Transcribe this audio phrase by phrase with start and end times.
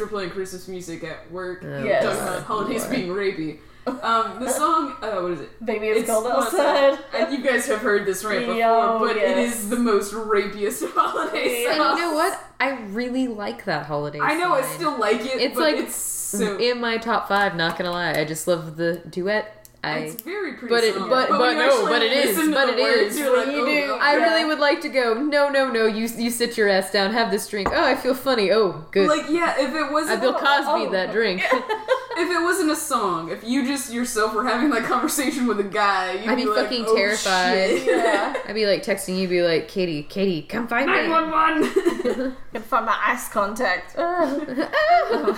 [0.00, 2.02] since we're playing Christmas music at work, Oh, Yes.
[2.04, 3.58] talking about holidays being rapey.
[3.86, 5.64] Um, the song, uh, what is it?
[5.64, 6.98] Baby, it's, cold well, outside.
[7.14, 9.56] And you guys have heard this rant before, Yo, but it yes.
[9.56, 11.76] is the most rapiest holiday Yeah.
[11.76, 11.90] song.
[11.90, 12.38] And you know what?
[12.60, 14.20] I really like that holiday.
[14.20, 15.40] I know I still like it.
[15.40, 17.56] It's but like it's so in my top five.
[17.56, 19.59] Not gonna lie, I just love the duet.
[19.82, 20.74] I it's very pretty.
[20.74, 21.08] but it- song.
[21.08, 23.20] but- when but no, but it is, but the it words, is.
[23.20, 23.86] Like, You oh, do.
[23.86, 24.00] God.
[24.02, 24.24] I Yeah.
[24.24, 25.14] really would like to go.
[25.14, 25.86] No, no, no.
[25.86, 27.12] You you sit your ass down.
[27.12, 27.68] Have this drink.
[27.72, 28.50] Oh, I feel funny.
[28.52, 29.08] Oh, good.
[29.08, 30.90] Like yeah, if it I wasn't Bill Cosby oh.
[30.90, 31.42] that drink.
[31.42, 35.64] if it wasn't a song, if you just yourself were having that conversation with a
[35.64, 37.68] guy, you'd I'd be like, fucking oh, terrified.
[37.70, 37.86] shit.
[37.86, 38.36] Yeah.
[38.46, 40.92] I'd be like texting you, be like, Katie, Katie, come find me.
[41.08, 42.36] 911.
[42.52, 43.94] Can find my eyes contact.
[43.98, 45.36] Ugh.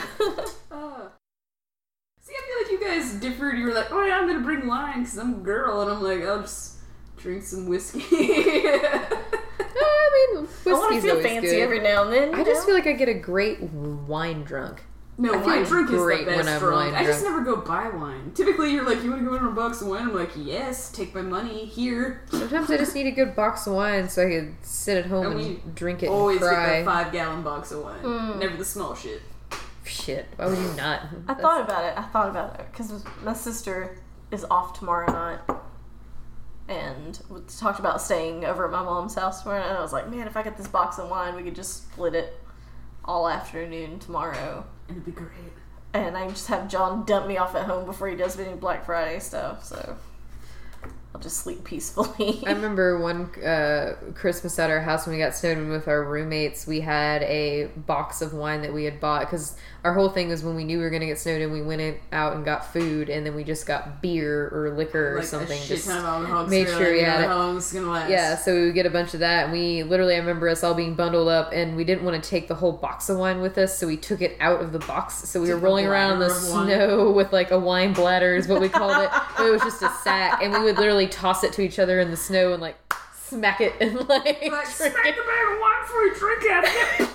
[0.70, 1.08] Uh,
[2.24, 3.58] See, I feel like you guys differed.
[3.58, 6.02] You were like, "Oh yeah, I'm gonna bring wine because I'm a girl," and I'm
[6.02, 6.78] like, "I'll just
[7.16, 8.00] drink some whiskey."
[9.84, 11.60] I mean, I want whiskey's to feel always fancy good.
[11.60, 12.34] every now and then.
[12.34, 12.66] I you just know?
[12.66, 14.82] feel like I get a great wine drunk.
[15.18, 16.94] no, I wine feel drunk is great the best when I'm drunk.
[16.94, 18.32] I just never go buy wine.
[18.34, 20.90] Typically, you're like, "You want to go in a box of wine?" I'm like, "Yes,
[20.92, 24.30] take my money here." Sometimes I just need a good box of wine so I
[24.30, 26.78] can sit at home And and, we drink it Always and get cry.
[26.80, 28.02] that five gallon box of wine.
[28.02, 28.38] Mm.
[28.38, 29.22] Never the small shit.
[29.84, 31.02] Shit, why would you not?
[31.28, 31.94] I thought about it.
[31.98, 33.98] I thought about it because my sister
[34.30, 35.40] is off tomorrow night,
[36.68, 39.60] and we talked about staying over at my mom's house tomorrow.
[39.60, 41.54] night, And I was like, man, if I get this box of wine, we could
[41.56, 42.38] just split it
[43.04, 45.30] all afternoon tomorrow, And it'd be great.
[45.92, 48.86] and I just have John dump me off at home before he does any Black
[48.86, 49.64] Friday stuff.
[49.64, 49.96] So
[51.14, 52.42] I'll just sleep peacefully.
[52.46, 56.04] I remember one uh, Christmas at our house when we got snowed in with our
[56.04, 56.64] roommates.
[56.66, 60.44] We had a box of wine that we had bought because our whole thing was
[60.44, 62.44] when we knew we were going to get snowed in, we went in, out and
[62.44, 65.60] got food, and then we just got beer or liquor or Like something.
[65.62, 66.46] Just ton of alcohol.
[66.46, 67.26] make sure like, we had it.
[67.26, 68.10] How long this gonna last?
[68.10, 70.62] yeah, so we would get a bunch of that, and we literally, I remember us
[70.62, 73.40] all being bundled up, and we didn't want to take the whole box of wine
[73.40, 75.14] with us, so we took it out of the box.
[75.28, 76.66] So we were Took a rolling around in the of wine.
[76.66, 79.10] snow with like a wine bladder, is what we called it.
[79.40, 82.10] It was just a sack, and we would literally toss it to each other in
[82.12, 82.76] the snow and like
[83.38, 85.16] smack it and like, Like, smack it.
[85.16, 86.70] the bag of wine before you drink out of
[87.00, 87.08] it.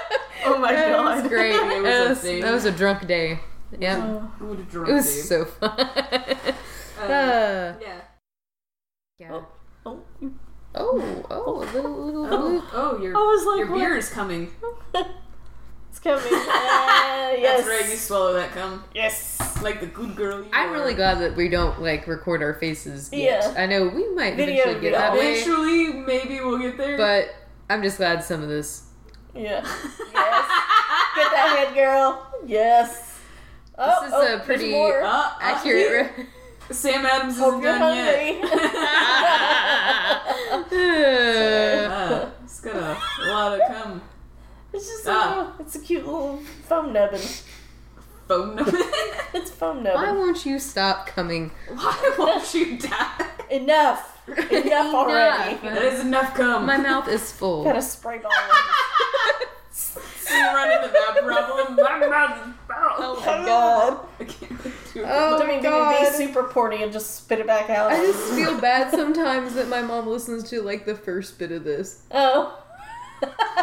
[0.46, 1.54] oh my That god, was great.
[1.54, 2.42] It was that, was, thing.
[2.42, 3.40] that was a drunk day.
[3.78, 4.32] Yeah, Oh.
[4.40, 5.24] I would drunk it was Dave.
[5.24, 5.70] so fun.
[5.80, 8.00] Uh, Uh, yeah.
[9.18, 9.30] yeah.
[9.32, 9.46] Oh,
[9.86, 12.62] Oh, oh, a little, little, Oh, little.
[12.72, 14.50] oh, your I was like, your beer is coming.
[15.94, 16.24] It's coming.
[16.24, 16.26] Uh,
[17.38, 17.88] yes, That's right.
[17.90, 19.38] You swallow that cum yes.
[19.62, 20.38] like the good girl.
[20.40, 20.72] You I'm are.
[20.72, 23.52] really glad that we don't like record our faces yet.
[23.54, 23.62] Yeah.
[23.62, 26.96] I know we might Video eventually get that way, Eventually, maybe we'll get there.
[26.96, 27.34] but
[27.70, 28.86] I'm just glad some of this.
[29.34, 29.64] Yeah.
[30.14, 30.50] Yes.
[31.16, 32.26] Get that head, girl.
[32.44, 33.20] Yes.
[33.78, 35.00] Oh, is oh, a pretty more.
[35.02, 36.10] Uh, uh, Accurate.
[36.70, 38.42] Sam Adams isn't you're done yet.
[38.42, 38.50] hungry.
[40.74, 44.02] Uh, it's got a lot of cum.
[44.74, 45.54] It's just Ah.
[45.58, 47.20] a, it's a cute little foam nubbin.
[48.28, 48.78] Foam number.
[49.34, 50.00] It's foam nubbin.
[50.00, 51.50] Why won't you stop coming?
[51.68, 53.26] Why won't you die?
[53.50, 54.12] Enough.
[54.28, 55.56] Enough already.
[55.62, 56.64] That is enough cum.
[56.66, 57.64] My mouth is full.
[57.64, 58.30] Got a spray bottle.
[60.30, 61.76] you run into that problem.
[61.84, 62.96] My mouth is foul.
[62.98, 64.06] oh my god.
[64.20, 65.06] I can't do it.
[65.08, 66.00] Oh I mean, do God.
[66.00, 67.90] be super porny and just spit it back out.
[67.92, 71.64] I just feel bad sometimes that my mom listens to like the first bit of
[71.64, 72.02] this.
[72.12, 72.63] Oh.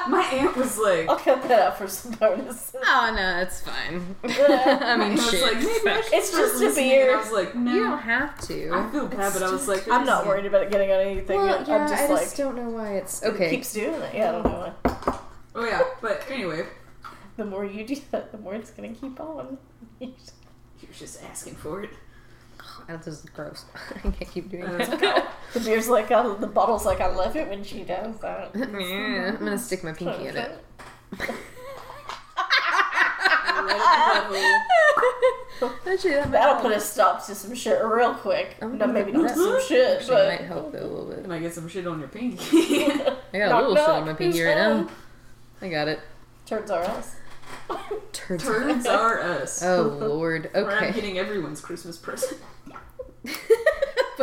[0.10, 2.76] My aunt was like, I'll cut that out for some bonus.
[2.84, 4.16] Oh no, it's fine.
[4.24, 5.42] I mean, I was shit.
[5.42, 6.90] like, maybe I should It's start just a listening.
[6.90, 7.08] beer.
[7.12, 7.74] And I was like, no.
[7.74, 8.72] you don't have to.
[8.74, 11.38] I feel bad, but I was like, I'm not worried about it getting on anything.
[11.38, 13.50] well, I'm just I like, just don't know why it's it okay.
[13.52, 14.16] keeps doing it.
[14.16, 15.20] Yeah, I don't know why.
[15.54, 16.66] Oh yeah, but anyway,
[17.38, 19.58] The more you do that, the more it's gonna keep on.
[20.00, 20.12] you're
[20.98, 21.90] just asking for it.
[22.88, 23.66] That's just gross.
[23.96, 25.30] I can't keep doing Uh, that.
[25.54, 28.52] the beer's like, I, the bottle's like, I love it when she does that.
[28.56, 30.60] Yeah, I'm gonna stick my pinky in it.
[35.86, 36.62] Actually, that That'll help.
[36.64, 38.56] put a stop to some shit real quick.
[38.62, 41.28] No, maybe not some shit, Actually, but might help though a little You bit.
[41.28, 42.86] might get some shit on your pinky.
[42.86, 42.98] I
[43.38, 44.90] got Knock, a little shit on my pinky who's right now.
[45.62, 46.00] I got it.
[46.48, 47.16] turns are us.
[48.12, 48.44] Turds.
[48.44, 49.62] Turns are us.
[49.62, 50.50] Oh lord.
[50.54, 50.94] Where I'm Okay.
[50.94, 52.40] getting everyone's Christmas present.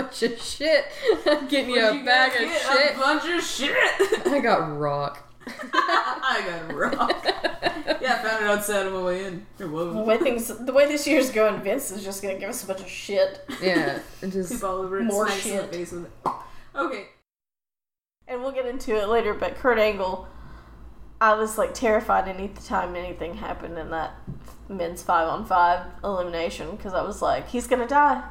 [0.03, 0.85] Bunch of shit.
[1.27, 2.61] I'm getting you a you bag of get?
[2.63, 2.97] shit.
[2.97, 4.27] A bunch of shit.
[4.27, 5.25] I got rock.
[5.73, 7.27] I got rock.
[8.03, 9.47] Yeah, I found it outside on my way in.
[9.57, 12.67] The way things, the way this year's going, Vince is just gonna give us a
[12.67, 13.99] bunch of shit, Yeah.
[14.21, 15.03] and just Keep all over.
[15.03, 15.73] More smacks the shit.
[15.75, 16.11] face with it.
[16.77, 17.07] Okay.
[18.29, 19.33] and we'll get into it later.
[19.33, 20.29] But Kurt Angle,
[21.21, 24.13] I was like terrified any time anything happened in that
[24.69, 28.23] men's five on five elimination because I was like, he's gonna die.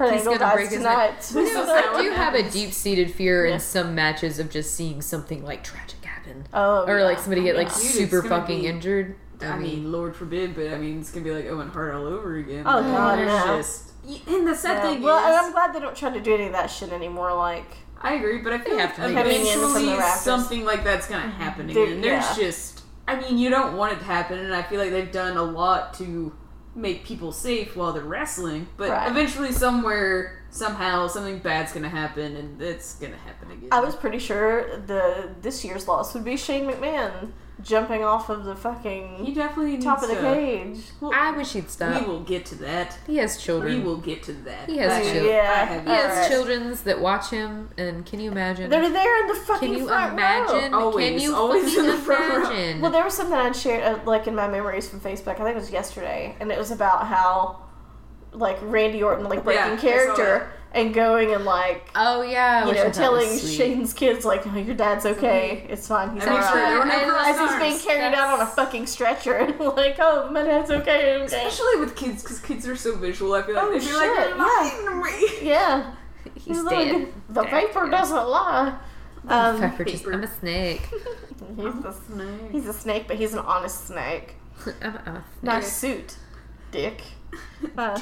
[0.00, 0.96] Kurt He's gonna break his tonight.
[1.12, 1.22] neck.
[1.34, 3.54] You know, So I what do have a deep seated fear Yeah.
[3.54, 6.46] in some matches of just seeing something like tragic happen.
[6.54, 7.04] oh, Or yeah.
[7.04, 7.74] like somebody get like Yeah.
[7.74, 9.16] Dude, it's super gonna fucking be- injured.
[9.42, 12.36] I mean, Lord forbid, but I mean, it's gonna be like Owen Hart all over
[12.36, 12.62] again.
[12.66, 13.56] Oh, God, There's no.
[13.58, 13.90] just
[14.26, 14.90] and the sad Yeah.
[14.90, 16.92] thing well, and is, I'm glad they don't try to do any of that shit
[16.92, 17.34] anymore.
[17.34, 17.66] Like,
[18.00, 19.28] I agree, but I feel They like to make it.
[19.28, 20.16] Minions from eventually the Raptors.
[20.18, 21.42] something like that's gonna mm-hmm.
[21.42, 22.00] happen Dude, again.
[22.00, 22.44] There's yeah.
[22.44, 25.36] just, I mean, you don't want it to happen, and I feel like they've done
[25.36, 26.32] a lot to
[26.74, 29.10] make people safe while they're wrestling, but Right.
[29.10, 33.68] eventually, somewhere, somehow, something bad's gonna happen, and it's gonna happen again.
[33.72, 37.32] I was pretty sure the this year's loss would be Shane McMahon
[37.62, 40.78] jumping off of the fucking he definitely needs top of the to- cage.
[41.00, 42.00] Well, I wish he'd stop.
[42.00, 42.98] we will get to that.
[43.06, 43.74] He has children.
[43.78, 44.68] We will get to that.
[44.68, 45.26] He has children.
[45.26, 45.82] Yeah.
[45.82, 46.30] He has Alright.
[46.30, 48.70] children's that watch him, and can you imagine?
[48.70, 50.72] They're there in the fucking Can you front imagine?
[50.72, 50.78] row.
[50.80, 52.50] Always, can you always in the front row.
[52.50, 52.80] imagine?
[52.80, 55.40] Well, there was something I'd shared, uh, like in my memories from Facebook.
[55.40, 57.62] I think it was yesterday, and it was about how,
[58.32, 62.66] like Randy Orton, like breaking Yeah, I saw character and going and like, oh yeah,
[62.66, 63.54] you know, telling was.
[63.54, 65.66] Shane's kids like, oh, "Your dad's okay.
[65.68, 66.14] It's fine.
[66.14, 67.84] He's I make sure alright." there were no I- crossed As he's being arms.
[67.84, 71.24] carried out on a fucking stretcher, and like, "Oh, my dad's okay." okay.
[71.24, 73.34] Especially with kids, because kids are so visual.
[73.34, 75.94] I feel like Oh, they'd be like, shit, "You're lying to me." Yeah,
[76.34, 77.08] He's like, dead.
[77.30, 78.78] The vapor doesn't lie.
[79.28, 80.06] Um, Pepper just.
[80.06, 80.82] I'm a snake.
[81.56, 82.50] he's, a, Snake.
[82.52, 84.36] he's a snake, but he's an honest snake.
[84.82, 86.16] I'm, I'm a Nice suit,
[86.70, 87.02] Dick.
[87.76, 88.00] Uh,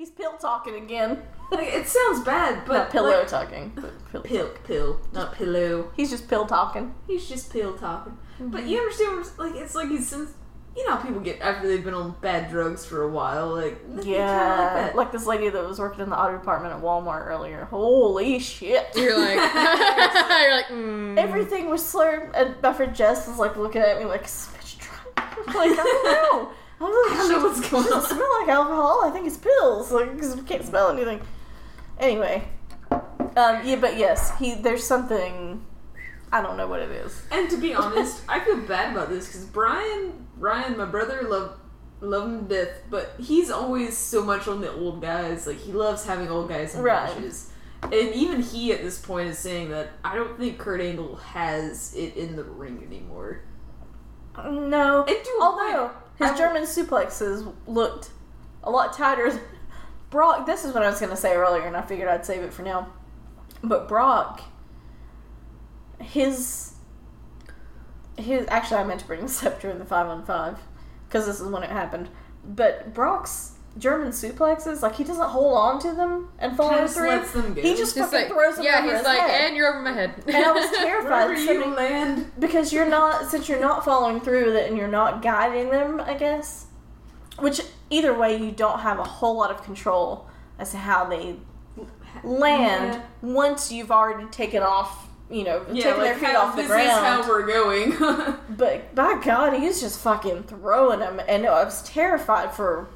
[0.00, 1.22] he's pill talking again.
[1.52, 4.22] Like, it sounds bad, but Not pillow like, talking, but pill.
[4.22, 5.90] pill, pill, not pillow.
[5.94, 6.94] He's just pill talking.
[7.06, 8.16] He's just pill talking.
[8.40, 8.68] But Mm-hmm.
[8.70, 9.26] you understand?
[9.36, 10.30] Like, it's like he's since
[10.76, 13.48] you know how people get after they've been on bad drugs for a while.
[13.54, 14.22] Like, Yeah,
[14.72, 14.96] like that.
[14.96, 17.64] like this lady that was working in the auto department at Walmart earlier.
[17.66, 18.86] Holy shit!
[18.96, 21.18] You're like, you're like, mm.
[21.18, 24.76] Everything was slurred, and my friend Jess was like looking at me like, "Is this
[24.78, 26.52] bitch drunk?" Like, I don't know.
[26.80, 28.02] I was I don't know what's going doesn't on.
[28.18, 29.02] smell like alcohol.
[29.04, 29.92] I think it's pills.
[29.92, 31.20] Like, because we can't smell anything.
[31.98, 32.48] Anyway,
[32.90, 34.54] um, yeah, but yes, he.
[34.54, 35.64] There's something.
[36.32, 37.22] I don't know what it is.
[37.32, 41.58] And to be honest, I feel bad about this because Brian, Ryan, my brother, love
[42.00, 45.46] love him to death, but he's always so much on the old guys.
[45.46, 47.14] Like he loves having old guys in Right.
[47.14, 47.50] matches.
[47.82, 51.94] And even he at this point is saying that I don't think Kurt Angle has
[51.94, 53.42] it in the ring anymore.
[54.36, 55.04] No.
[55.04, 58.10] And to a Although point, his I- German suplexes looked
[58.62, 59.40] a lot tighter.
[60.10, 60.44] Brock.
[60.46, 62.52] This is what I was going to say earlier, and I figured I'd save it
[62.52, 62.92] for now.
[63.62, 64.40] But Brock,
[66.00, 66.74] his
[68.18, 70.58] his actually I meant to bring this up during the five on five
[71.08, 72.08] because this is when it happened.
[72.44, 77.08] But Brock's German suplexes, like he doesn't hold on to them and follow Kinda through.
[77.08, 77.60] lets them go.
[77.62, 79.46] He just, just fucking like, throws them yeah, over he's his like, head.
[79.48, 80.22] and you're over my head.
[80.26, 81.24] and I was terrified.
[81.28, 82.30] wherever so you many- land.
[82.38, 86.00] because you're not since you're not following through with it and you're not guiding them
[86.00, 86.66] i guess
[87.38, 87.60] which
[87.90, 90.28] either way you don't have a whole lot of control
[90.58, 91.36] as to how they
[92.22, 93.02] land Yeah.
[93.22, 96.62] once you've already taken off you know Yeah, taken like their feet how, off the
[96.62, 98.36] this is how we're going.
[98.56, 102.88] but by god he's just fucking throwing them and i was terrified for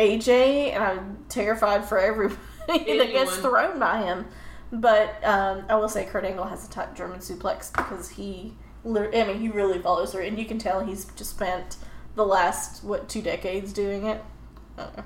[0.00, 4.26] aj and i'm terrified for everybody that gets thrown by him
[4.72, 8.54] but um, I will say Kurt Angle has a type German suplex because he,
[8.84, 8.88] I
[9.24, 11.76] mean, he really follows through, and you can tell he's just spent
[12.14, 14.22] the last what two decades doing it.
[14.78, 15.04] I don't know.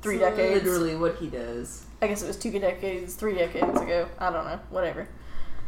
[0.00, 0.64] Three It's decades.
[0.64, 1.84] Literally what he does.
[2.00, 4.08] I guess it was two decades, three decades ago.
[4.18, 4.60] I don't know.
[4.70, 5.08] Whatever.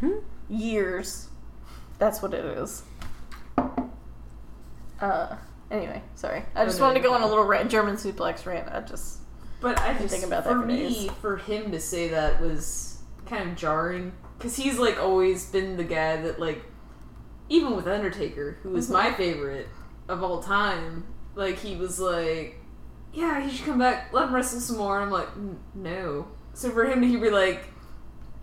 [0.00, 0.18] Hmm?
[0.48, 1.28] Years.
[1.98, 2.82] That's what it is.
[5.00, 5.36] Uh.
[5.70, 6.44] Anyway, sorry.
[6.54, 8.68] I just no, wanted to go on a little rant, German suplex rant.
[8.72, 9.18] I just.
[9.60, 11.10] But I just thinking about that for for me, days.
[11.20, 15.84] for him to say that was kind of jarring because he's like always been the
[15.84, 16.62] guy that like,
[17.48, 18.92] even with Undertaker, who is Mhm.
[18.92, 19.68] my favorite
[20.08, 22.60] of all time, like he was like,
[23.12, 25.00] yeah, he should come back, let him wrestle some more.
[25.00, 25.28] I'm like,
[25.74, 26.28] no.
[26.54, 27.64] So for him to be like,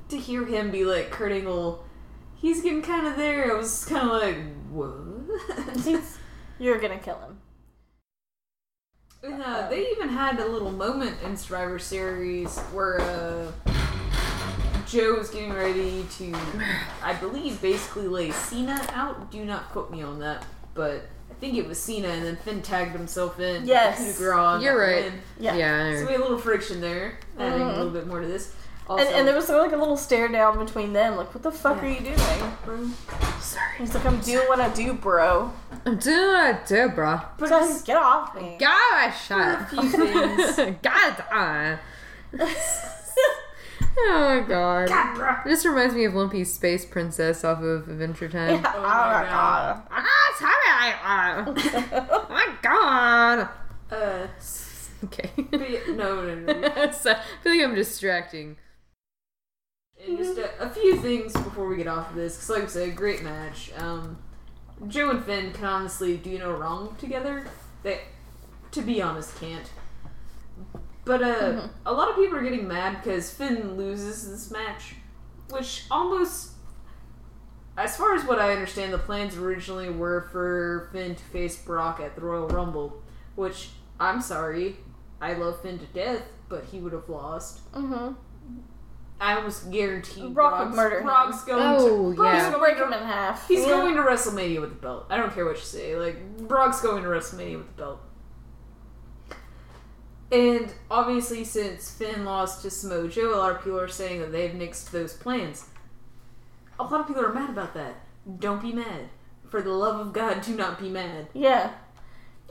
[0.10, 1.84] to hear him be like Kurt Angle,
[2.36, 3.52] he's getting kind of there.
[3.52, 4.38] I was kind of like,
[4.70, 5.96] what?
[6.58, 7.38] He's, you're gonna kill him.
[9.24, 13.52] And, uh, they even had a little moment in Survivor Series where uh,
[14.88, 16.36] Joe was getting ready to,
[17.02, 19.32] I believe, basically lay Cena out.
[19.32, 20.46] Do not quote me on that,
[20.76, 23.66] but I think it was Cena, and then Finn tagged himself in.
[23.66, 23.98] Yes.
[23.98, 25.06] coup de grace on You're right.
[25.06, 25.14] win.
[25.40, 25.56] Yeah.
[25.56, 26.00] Yeah.
[26.00, 27.78] So we had a little friction there, adding a Mhm.
[27.78, 28.54] little bit more to this.
[28.88, 31.52] Also, And, and there was like a little stare down between them, like, what the
[31.52, 31.84] fuck Yeah.
[31.84, 32.54] are you doing?
[32.64, 32.90] bro.
[33.40, 33.78] Sorry.
[33.80, 35.52] He's like, I'm doing what I do, bro.
[35.86, 37.20] I'm doing what I do, bro.
[37.40, 38.58] But So just get off me.
[38.60, 40.56] Gosh, for a few things.
[40.84, 41.78] God, uh.
[43.98, 44.88] oh my god.
[44.88, 45.36] God, bro.
[45.46, 48.58] This reminds me of Lumpy's Space Princess off of Adventure Time.
[48.66, 49.82] oh my god.
[49.90, 50.52] Ah, sorry.
[52.12, 53.50] Oh my god.
[53.92, 54.28] Uh,
[55.06, 55.30] Okay.
[55.38, 56.54] but no, no, no.
[56.54, 56.92] no.
[56.92, 58.58] so, I feel like I'm distracting.
[60.08, 62.68] And just a, a few things before we get off of this, because like I
[62.68, 63.72] said, great match.
[63.78, 64.18] Um,
[64.88, 67.46] Joe and Finn can honestly do no wrong together.
[67.84, 68.02] They,
[68.72, 69.70] to be honest, can't.
[71.06, 71.70] But uh, Mhm.
[71.86, 74.96] a lot of people are getting mad because Finn loses this match,
[75.50, 76.52] which almost,
[77.78, 82.00] as far as what I understand, the plans originally were for Finn to face Brock
[82.00, 83.02] at the Royal Rumble,
[83.36, 83.70] which
[84.00, 84.78] I'm sorry,
[85.22, 87.72] I love Finn to death, but he would have lost.
[87.74, 88.14] Mm-hmm.
[89.20, 91.06] I was guaranteed Brock would Brock's, murder him.
[91.06, 92.50] Brock's going Oh, to Brock's yeah.
[92.50, 93.48] going Break to- him in half.
[93.48, 93.68] He's Yeah.
[93.70, 95.06] going to WrestleMania with the belt.
[95.10, 95.96] I don't care what you say.
[95.98, 98.00] Like Brock's going to WrestleMania with the belt.
[100.32, 104.32] And obviously, since Finn lost to Samoa Joe, a lot of people are saying that
[104.32, 105.66] they've nixed those plans.
[106.80, 107.96] A lot of people are mad about that.
[108.40, 109.10] Don't be mad.
[109.48, 111.28] For the love of God, do not be mad.
[111.34, 111.72] Yeah.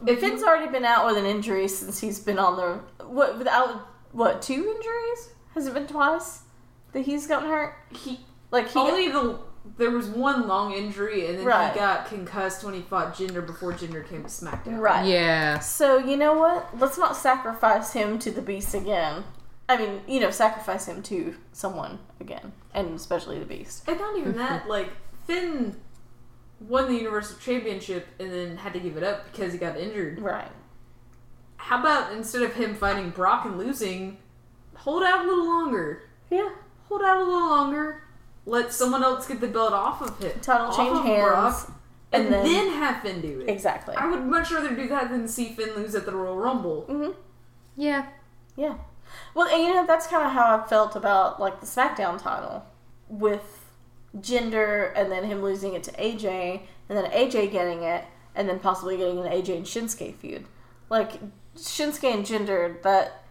[0.07, 3.37] If Finn's you- already been out with an injury since he's been on the what
[3.39, 5.31] without what two injuries?
[5.55, 6.43] Has it been twice
[6.95, 7.75] that he's gotten hurt?
[7.95, 8.21] He
[8.51, 9.39] Like he only the
[9.79, 11.73] there was one long injury, and then Right.
[11.73, 14.79] he got concussed when he fought Jinder before Jinder came to SmackDown.
[14.79, 15.07] right.
[15.07, 15.59] Yeah.
[15.59, 16.79] So you know what?
[16.79, 19.25] Let's not sacrifice him to the beast again.
[19.69, 23.89] I mean, you know, sacrifice him to someone again, and especially the beast.
[23.89, 24.91] And not even that, like
[25.27, 25.77] Finn
[26.61, 30.21] won the Universal Championship and then had to give it up because he got injured.
[30.21, 30.51] Right.
[31.57, 34.19] How about instead of him fighting Brock and losing,
[34.77, 36.03] hold out a little longer.
[36.31, 36.51] Yeah.
[36.89, 38.03] Hold out a little longer.
[38.47, 40.39] Let someone else get the belt off of him.
[40.41, 41.73] Title off change of hands, Brock,
[42.13, 43.49] and, and then, then- have Finn do it.
[43.49, 43.95] Exactly.
[43.97, 46.83] I would much rather do that than see Finn lose at the Royal Rumble.
[46.83, 47.11] hmm
[47.77, 48.07] Yeah.
[48.57, 48.75] Yeah.
[49.35, 52.65] Well, and you know that's kind of how I felt about like the SmackDown title
[53.09, 53.65] with
[54.19, 58.59] Jinder and then him losing it to AJ, and then AJ getting it, and then
[58.61, 60.47] possibly getting an AJ and Shinsuke feud.
[60.91, 61.21] Like
[61.57, 63.25] Shinsuke and Jinder, that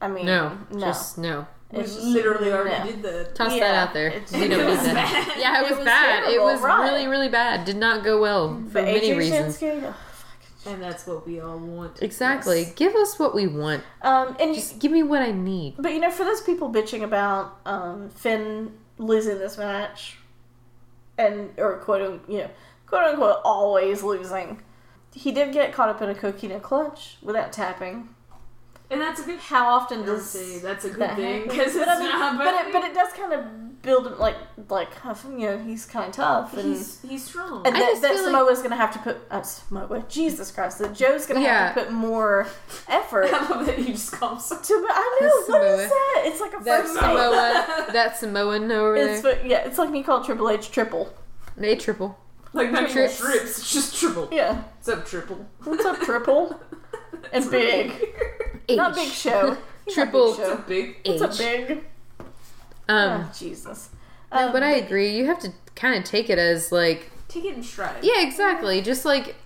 [0.00, 0.58] I mean, No.
[0.70, 1.46] no, Just no.
[1.72, 2.86] We It's just- literally already no.
[2.86, 3.34] did that.
[3.34, 4.08] Toss Yeah, that out there.
[4.08, 4.94] it's- We don't It need was that.
[4.94, 5.38] bad.
[5.38, 6.32] Yeah, it It was, was bad.
[6.32, 6.82] it was right.
[6.90, 7.64] really, really bad.
[7.66, 9.60] Did not go well for But many AJ reasons.
[9.60, 10.70] Shinsuke, oh.
[10.70, 12.02] And that's what we all want.
[12.02, 12.60] Exactly.
[12.62, 12.72] Yes.
[12.74, 13.84] Give us what we want.
[14.02, 15.74] Um, and you, Just give me what I need.
[15.78, 20.18] But you know, for those people bitching about um, Finn losing this match,
[21.16, 22.50] and or quote you know
[22.86, 24.60] quote unquote always losing,
[25.14, 28.08] he did get caught up in a coquina clutch without tapping.
[28.90, 31.42] And that's a good How often I would does say that's a good that thing
[31.42, 32.38] because it's but I mean, not.
[32.38, 34.34] but it, but it does kind of build him like
[34.70, 34.88] like
[35.30, 36.68] you know he's kind of tough and.
[36.74, 37.66] he's he's strong.
[37.66, 40.50] and I that, just that feel like- Samoa's gonna have to put uh, Samoa, Jesus
[40.50, 41.66] Christ, that Joe's gonna Yeah.
[41.66, 42.46] have to put more
[42.88, 44.56] effort I love that you just call him so.
[44.58, 44.74] to.
[44.90, 45.74] I know what Samoa.
[45.84, 46.22] is that?
[46.26, 47.14] It's like a That first Samoa.
[47.14, 47.64] name.
[47.66, 49.34] Samoa, that Samoan over It's there.
[49.36, 51.12] but yeah, it's like me calling Triple H triple.
[51.58, 52.18] They triple.
[52.54, 53.18] Like not even Trips.
[53.18, 54.28] trips, it's just triple.
[54.32, 55.46] Yeah, What's up, triple?
[55.64, 56.58] what's up, triple?
[57.32, 57.92] and big,
[58.76, 59.56] not Big Show.
[59.84, 60.52] He's not Triple- Big What's Show.
[60.54, 60.96] up, big?
[61.06, 61.68] What's up, H.
[61.68, 61.84] big?
[62.88, 63.90] Um, oh, Jesus.
[64.32, 65.16] no, Um, but I agree.
[65.16, 68.02] You have to kind of take it as like, Take it in stride.
[68.02, 68.80] yeah, exactly.
[68.80, 69.36] Just like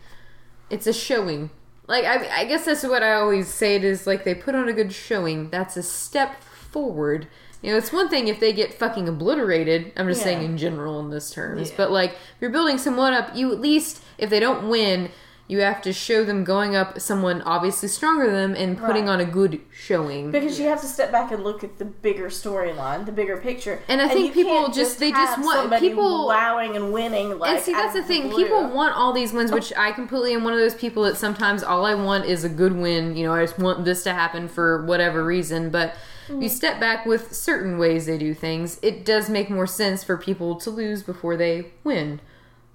[0.71, 1.51] it's a showing.
[1.89, 3.75] Like I, I guess that's what I always say.
[3.75, 5.51] It is like they put on a good showing.
[5.51, 7.27] That's a step forward.
[7.61, 9.93] You know, it's one thing if they get fucking obliterated.
[9.97, 10.25] I'm just Yeah.
[10.27, 11.71] saying in general in this terms.
[11.71, 11.75] Yeah.
[11.77, 15.11] But like, if you're building someone up, you at least if they don't win,
[15.49, 19.13] you have to show them going up someone obviously stronger than them and putting Right.
[19.13, 20.31] on a good showing.
[20.31, 23.81] because you have to step back and look at the bigger storyline, the bigger picture.
[23.89, 27.39] And I think you people can't just- they just want- people- wowing and winning.
[27.39, 28.29] Like, and see, that's the thing.
[28.29, 28.45] blue.
[28.45, 31.63] People want all these wins, which I completely am one of those people that sometimes
[31.63, 33.17] all I want is a good win.
[33.17, 35.71] You know, I just want this to happen for whatever reason.
[35.71, 35.95] But
[36.29, 36.51] if you mm.
[36.51, 40.55] step back with certain ways they do things, it does make more sense for people
[40.57, 42.21] to lose before they win.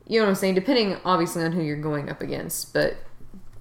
[0.07, 0.55] You know what I'm saying?
[0.55, 2.73] Depending, obviously, on who you're going up against.
[2.73, 2.95] But,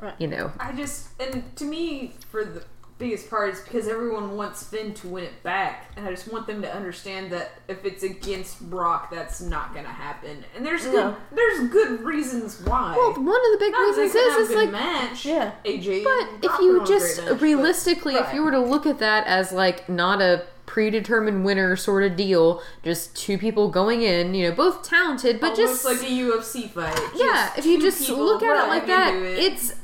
[0.01, 0.15] Right.
[0.19, 0.53] you know.
[0.61, 2.63] I just and to me for the
[2.99, 6.47] biggest part is because everyone wants Finn to win it back, and I just want
[6.47, 10.45] them to understand that if it's against Brock, that's not gonna happen.
[10.57, 12.95] And there's good, there's good reasons why.
[12.97, 15.27] Well, one of the big not reasons is, is like, match.
[15.27, 15.53] Yeah.
[15.65, 16.05] AJ.
[16.05, 18.87] But if you went on a just match, but- realistically, if you were to look
[18.87, 24.03] at that as like not a predetermined winner sort of deal, just two people going
[24.03, 26.99] in, you know, both talented, but almost just like a UFC fight.
[27.15, 29.39] yeah, Just if you just look at it like that, it.
[29.39, 29.75] it's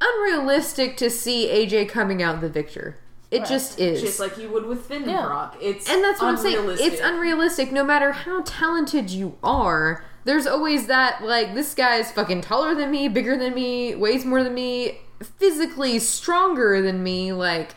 [0.00, 2.98] unrealistic to see AJ coming out the victor.
[3.30, 3.48] It Right.
[3.48, 4.00] just is.
[4.00, 5.18] just like you would with Finn Yeah.
[5.18, 5.56] and Brock.
[5.60, 6.58] It's and that's what I'm saying.
[6.78, 7.72] It's unrealistic.
[7.72, 12.90] No matter how talented you are, there's always that like this guy's fucking taller than
[12.90, 15.00] me, bigger than me, weighs more than me,
[15.38, 17.32] physically stronger than me.
[17.32, 17.74] Like,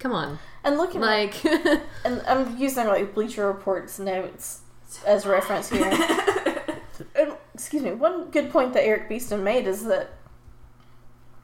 [0.00, 1.44] come on, And looking at like.
[2.04, 4.60] and I'm using like Bleacher Report's notes
[5.06, 5.84] as reference here.
[7.14, 7.92] and, excuse me.
[7.92, 10.10] One good point that Erik Beaston made is that,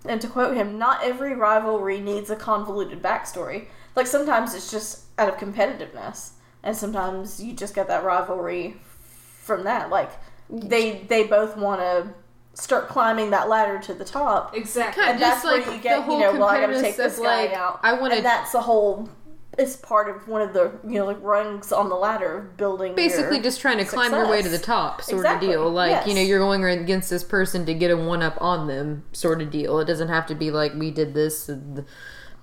[0.05, 3.69] and to quote him, not every rivalry needs a convoluted backstory.
[3.97, 8.77] Like sometimes it's just out of competitiveness, and sometimes you just get that rivalry
[9.41, 9.89] from that.
[9.89, 10.11] Like
[10.51, 12.13] they they both want to
[12.55, 14.55] start climbing that ladder to the top.
[14.57, 15.03] Exactly.
[15.05, 16.97] And Just that's like where you the get, whole you know, well, I gotta take
[16.97, 17.81] this of, guy like, out.
[17.83, 19.09] I wanna- and that's the whole.
[19.57, 22.97] It's part of one of the you know like rungs on the ladder of building.
[22.97, 25.71] basically your just trying to climb your way to the top sort Exactly, of deal
[25.71, 26.09] like yes.
[26.09, 29.41] you know you're going against this person to get a one up on them sort
[29.41, 31.85] of deal it doesn't have to be like we did this and the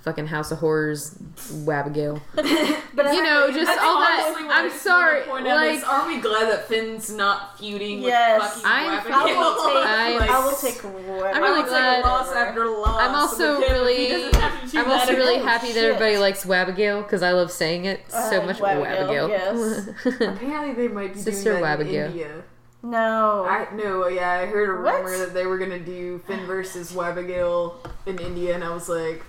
[0.03, 1.15] fucking house of horrors
[1.63, 5.31] wabigail But you know I- just That's all that honestly what I i'm sorry wanna
[5.31, 8.41] point out like is, are we glad that Finn's not feuding Yes.
[8.41, 9.15] with fucking I'm- Abigail?
[9.17, 10.21] I will take.
[10.21, 10.75] I'm- I will take.
[10.83, 11.27] Whatever.
[11.29, 13.01] I'm I really will glad- take loss after loss.
[13.01, 15.35] I'm also with him if really, he doesn't have to do I'm that also really
[15.35, 15.47] again.
[15.47, 18.59] happy that everybody likes Wabigail because I love saying it so Uh, much.
[18.59, 19.95] Wabigail, Wabigail.
[20.33, 22.05] Apparently, they might be Sister doing that Wabigail.
[22.05, 22.43] in India.
[22.83, 23.45] no.
[23.47, 25.03] I no, yeah, I heard a What?
[25.03, 29.23] rumor that they were gonna do Finn versus Wabigail in India, and I was like,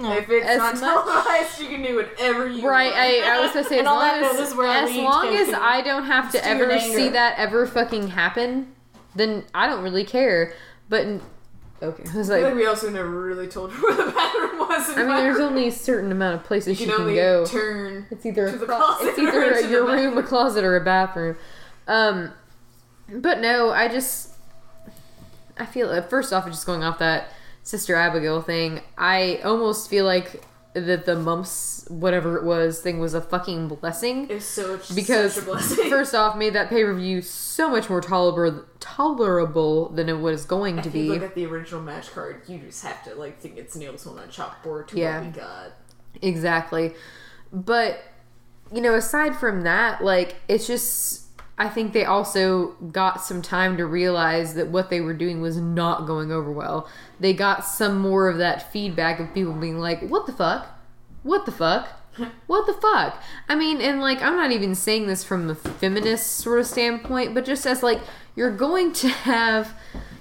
[0.00, 2.96] if it's As not much- televised, you can do whatever you Right, want.
[2.96, 5.48] I, I was gonna say as long as this is where I as long as
[5.54, 8.72] I don't have to ever see that ever fucking happen,
[9.14, 10.52] then I don't really care.
[10.88, 11.06] But
[11.82, 14.10] okay, I was I feel like like, we also never really told her where the
[14.12, 14.88] bathroom was.
[14.90, 17.02] in I mean, there's my only a certain amount of places you you can can
[17.08, 17.46] only go.
[17.46, 18.06] turn.
[18.10, 20.76] It's either to a the clo- closet it's either to your room, a closet, or
[20.76, 21.36] a bathroom.
[21.86, 22.32] Um,
[23.08, 24.32] but no, I just
[25.58, 27.28] I feel uh, first off, just going off that
[27.64, 30.44] Sister Abigail thing, I almost feel like
[30.74, 35.42] that the mumps whatever it was thing was a fucking blessing It's so because such
[35.44, 35.88] a blessing.
[35.88, 40.44] first off made that pay per view so much more tolerable tolerable than it was
[40.44, 41.08] going to if you be.
[41.10, 44.18] look at the original match card, you just have to like think it's nails on
[44.18, 45.18] a chalkboard to Yeah.
[45.20, 45.72] what we got.
[46.22, 46.92] Exactly.
[47.52, 48.00] But,
[48.72, 51.23] you know, aside from that, like, it's just.
[51.56, 55.56] I think they also got some time to realize that what they were doing was
[55.56, 56.88] not going over well.
[57.20, 60.66] They got some more of that feedback of people being like, what the fuck?
[61.22, 61.88] What the fuck?
[62.46, 63.20] What the fuck?
[63.48, 67.34] I mean, and like, I'm not even saying this from a feminist sort of standpoint,
[67.34, 68.00] but just as like,
[68.36, 69.74] you're going to have,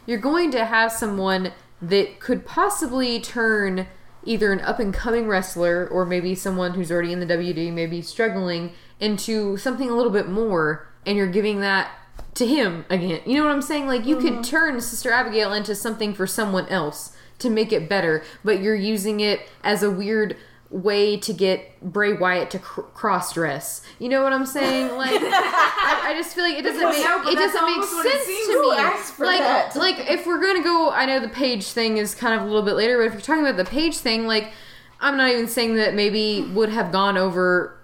[0.08, 1.52] you're going to have someone
[1.84, 3.86] that could possibly turn
[4.24, 8.02] either an up and coming wrestler or maybe someone who's already in the WD, maybe
[8.02, 11.92] struggling, into something a little bit more, and you're giving that
[12.36, 13.22] to him again.
[13.26, 13.88] You know what I'm saying?
[13.88, 14.42] Like, you could mm-hmm.
[14.42, 19.20] turn Sister Abigail into something for someone else to make it better, but you're using
[19.20, 20.38] it as a weird
[20.70, 23.84] way to get Bray Wyatt to cr- cross dress.
[24.00, 24.92] You know what I'm saying?
[25.04, 28.06] Like, I, I just feel like it doesn't make No, it doesn't make almost what
[28.06, 29.26] it sense to me.
[29.26, 29.76] like, that?
[29.76, 32.62] like if we're gonna go, I know the Paige thing is kind of a little
[32.62, 34.54] bit later, but if you're talking about the Paige thing, like,
[35.02, 37.78] I'm not even saying that maybe would have gone over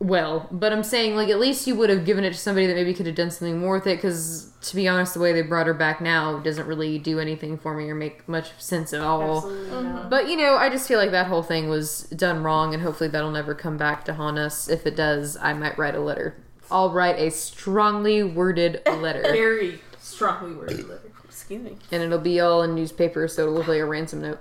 [0.00, 2.74] well, but I'm saying like at least you would have given it to somebody that
[2.74, 3.96] maybe could have done something more with it.
[3.98, 7.58] Because to be honest, the way they brought her back now doesn't really do anything
[7.58, 9.36] for me or make much sense at all.
[9.36, 9.84] Absolutely not.
[10.00, 10.08] Mm-hmm.
[10.08, 13.10] But you know, I just feel like that whole thing was done wrong, and hopefully
[13.10, 14.68] that'll never come back to haunt us.
[14.68, 16.34] If it does, I might write a letter.
[16.70, 21.10] I'll write a strongly worded letter, Very strongly worded letter.
[21.24, 21.76] Excuse me.
[21.92, 24.38] and it'll be all in newspaper, so it'll look like a ransom note.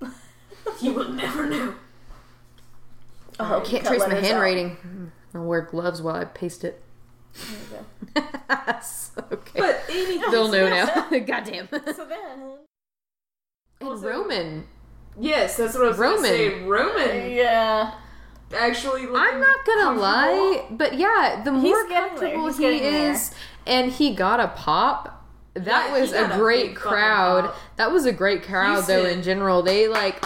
[0.82, 1.74] You will never know.
[3.38, 4.24] Oh, Can't trace my letters out.
[4.24, 5.12] handwriting.
[5.34, 6.82] I'll wear gloves while I paste it.
[7.34, 7.56] There
[8.16, 8.22] you
[9.32, 9.60] okay.
[9.60, 10.86] But anyhow, They'll know now.
[11.26, 11.68] Goddamn.
[11.70, 11.78] go.
[11.92, 12.56] So then,
[13.80, 14.66] And Also- Roman.
[15.20, 16.22] yes, that's what I was Roman.
[16.22, 16.62] going to say.
[16.64, 17.92] Roman yeah,
[18.56, 19.02] actually.
[19.02, 23.12] I'm not gonna lie, but yeah, the more getting comfortable he is, there.
[23.12, 23.34] is,
[23.66, 25.12] and he got a pop.
[25.54, 27.54] That Yeah, was a got a great crowd.
[27.76, 29.04] That was a great crowd, though.
[29.06, 30.22] In general, they like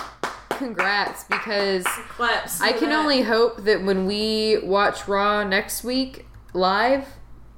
[0.60, 2.60] congrats because Claps.
[2.60, 2.98] I can that.
[3.00, 7.06] only hope that when we watch Raw next week live,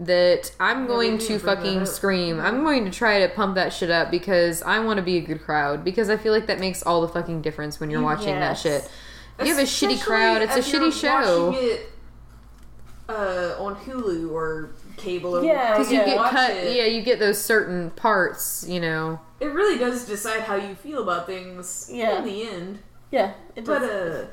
[0.00, 2.40] that I'm going to need to bring fucking scream.
[2.40, 5.20] I'm going to try to pump that shit up because I want to be a
[5.20, 8.34] good crowd because I feel like that makes all the fucking difference when you're watching
[8.40, 8.90] that shit.
[9.40, 10.42] You have a shitty crowd.
[10.42, 11.50] It's a if you're shitty show.
[11.50, 11.88] watching it,
[13.08, 15.36] uh, on Hulu or cable.
[15.38, 16.04] Or Yeah, Because you Yeah.
[16.06, 19.20] get watch cut, it, yeah, you get those certain parts, you know.
[19.40, 21.88] It really does decide how you feel about things.
[21.92, 22.18] Yeah.
[22.18, 22.78] In the end,
[23.12, 23.35] yeah.
[23.55, 24.25] It but does.
[24.25, 24.27] uh,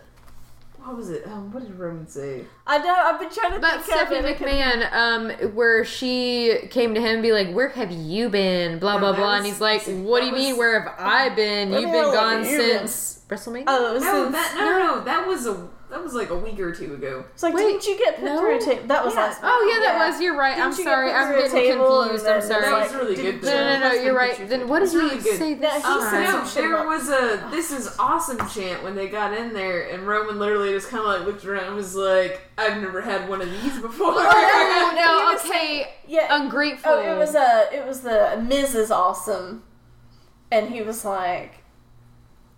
[0.83, 1.27] what was it?
[1.27, 2.45] Um, what did Roman say?
[2.65, 2.93] I know.
[2.95, 4.37] I've been trying to But think Stephanie of it.
[4.39, 8.93] McMahon, um, where she came to him and be like, "Where have you been?" Blah
[8.93, 10.57] No, blah that blah, and he's like, "What do that you mean?
[10.57, 11.71] Where have I been?
[11.73, 14.65] You've been gone have you been?" since WrestleMania." Oh, it was No, since- that no,
[14.65, 15.03] no, no.
[15.03, 17.25] That was a that was like a week or two ago.
[17.33, 18.39] It's like, Wait, didn't you get put no.
[18.39, 18.87] through a table?
[18.87, 19.21] That was Yeah.
[19.21, 19.39] last.
[19.43, 20.09] Oh yeah, that Yeah.
[20.09, 20.21] was.
[20.21, 20.55] You're right.
[20.55, 21.11] Didn't I'm you sorry.
[21.11, 22.25] I'm a getting confused.
[22.27, 22.61] I'm sorry.
[22.61, 23.57] That was really good, No, though.
[23.57, 23.93] no, no, no.
[23.93, 24.39] You're right.
[24.39, 25.37] you Then through- what did really he good.
[25.39, 26.01] say No, this he time?
[26.11, 27.47] said No, some there about- was a.
[27.51, 31.07] This is awesome chant when they got in there, and Roman literally just kind of
[31.09, 34.95] like looked around and was like, "I've never had one of these before." Oh He
[34.95, 36.27] no, was okay, Yeah.
[36.29, 36.91] ungrateful.
[36.93, 37.67] Oh, it was a.
[37.73, 38.91] It was the Mrs.
[38.91, 39.63] Awesome,
[40.51, 41.63] and he was like,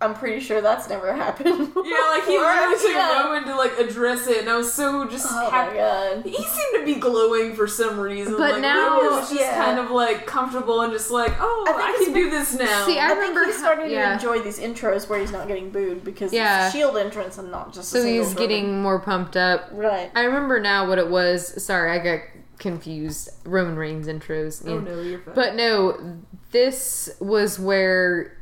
[0.02, 1.72] I'm pretty sure that's never happened.
[1.84, 2.46] Yeah, like he before.
[2.46, 3.20] literally took Yeah.
[3.20, 5.72] a moment to like address it, and I was so just Oh happy.
[5.72, 6.24] my god.
[6.24, 8.34] He seemed to be glowing for some reason.
[8.36, 9.64] But like, now- Roman was just Yeah.
[9.64, 12.54] kind of like comfortable and just like, oh, I I, think it's can do this
[12.54, 12.86] now.
[12.86, 14.08] See, I I, remember think he's how- starting yeah.
[14.08, 16.66] to enjoy these intros where he's not getting booed because Yeah.
[16.66, 17.90] it's a shield entrance and not just.
[17.90, 18.48] So single he's Roman.
[18.48, 19.68] getting more pumped up.
[19.72, 20.10] right.
[20.14, 21.62] I remember now what it was.
[21.64, 22.20] Sorry, I got
[22.58, 23.30] confused.
[23.44, 24.62] Roman Reigns intros.
[24.66, 24.80] oh Yeah.
[24.80, 25.34] no, you're fine.
[25.34, 26.18] But no,
[26.52, 28.36] this was where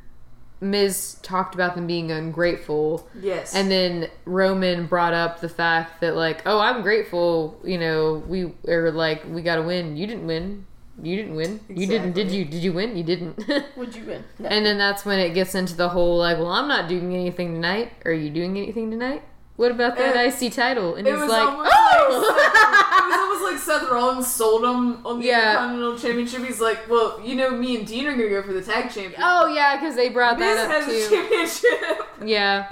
[0.61, 3.09] Miz talked about them being ungrateful.
[3.21, 8.23] yes, And then Roman brought up the fact that, like, oh, I'm grateful, you know,
[8.27, 9.97] we, or like, we gotta win.
[9.97, 10.67] You didn't win.
[11.03, 11.61] You didn't win.
[11.69, 12.13] You didn't.
[12.13, 12.45] Did you?
[12.45, 12.95] Did you win?
[12.95, 13.43] You didn't.
[13.77, 14.23] Would you win?
[14.39, 14.49] No.
[14.51, 17.55] and then that's when it gets into the whole, like, well, I'm not doing anything
[17.55, 17.93] tonight.
[18.05, 19.23] Are you doing anything tonight?
[19.57, 20.97] What about that Uh, IC title?
[20.97, 21.80] And it he's was like, almost oh!
[22.19, 25.51] Like it was almost like Seth Rollins sold him on the Yeah.
[25.53, 26.45] Intercontinental Championship.
[26.45, 29.21] He's like, well, you know, me and Dean are gonna go for the tag championship.
[29.23, 31.15] oh, yeah, because they brought that up has too.
[31.17, 32.07] championship.
[32.27, 32.71] Yeah.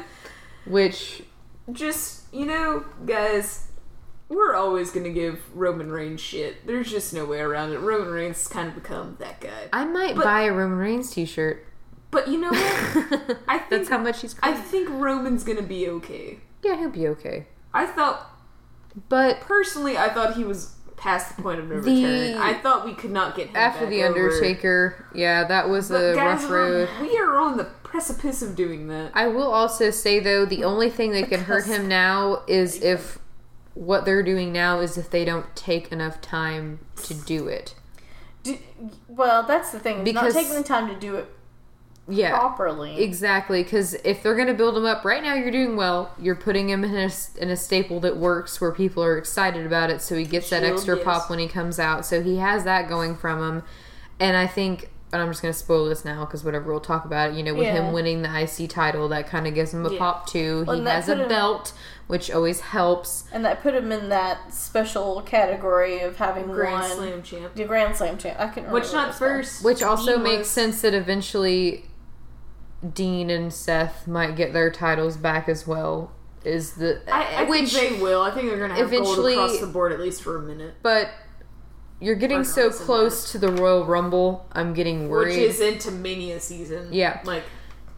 [0.66, 1.22] Which,
[1.72, 3.68] just you know, guys,
[4.28, 6.66] we're always gonna give Roman Reigns shit.
[6.66, 7.78] There's just no way around it.
[7.78, 9.68] Roman Reigns has kind of become that guy.
[9.72, 11.64] I might But- buy a Roman Reigns t shirt.
[12.10, 13.38] But you know what?
[13.48, 16.40] I think- That's how much he's I think Roman's gonna be okay.
[16.62, 17.46] Yeah, he'll be okay.
[17.72, 18.30] I thought
[19.08, 22.36] But personally, I thought he was past the point of no return.
[22.40, 24.28] I thought we could not get him after the over.
[24.28, 26.88] Undertaker, yeah, that was But a guys, rough road.
[27.00, 29.12] We are on the precipice of doing that.
[29.14, 33.18] I will also say though, the only thing that can hurt him now is if
[33.74, 37.74] what they're doing now is if they don't take enough time to do it.
[38.42, 38.58] Do,
[39.06, 40.02] well, that's the thing.
[40.04, 41.28] Because- not taking the time to do it
[42.08, 42.30] Yeah.
[42.30, 43.02] properly.
[43.02, 46.12] Exactly, because if they're going to build him up right now, you're doing well.
[46.18, 49.90] You're putting him in a, in a staple that works, where people are excited about
[49.90, 51.04] it, so he gets that Shield, extra yes.
[51.04, 52.06] pop when he comes out.
[52.06, 53.62] So he has that going from him,
[54.18, 57.04] and I think, and I'm just going to spoil this now because whatever we'll talk
[57.06, 57.36] about it.
[57.36, 57.74] You know, with Yeah.
[57.82, 59.98] him winning the IC title, that kind of gives him a Yeah.
[59.98, 60.64] pop too.
[60.66, 61.72] Well, he has a put him- belt,
[62.08, 63.24] which always helps.
[63.32, 67.54] and that put him in that special category of having Grand won Slam champ.
[67.54, 68.38] the Grand Slam champ.
[68.38, 68.70] I can't.
[68.70, 69.30] Which remember what not it was called.
[69.30, 69.64] first.
[69.64, 71.84] Which also makes sense that eventually
[72.94, 76.12] Dean and Seth might get their titles back as well.
[76.44, 78.22] Is the I, I which think they will.
[78.22, 80.74] I think they're gonna have eventually- gold across the board at least for a minute.
[80.82, 81.10] but
[82.00, 84.46] you're getting so close to the Royal Rumble.
[84.52, 85.30] I'm getting worried.
[85.36, 86.88] Which is into Mania season.
[86.92, 87.20] Yeah.
[87.24, 87.42] Like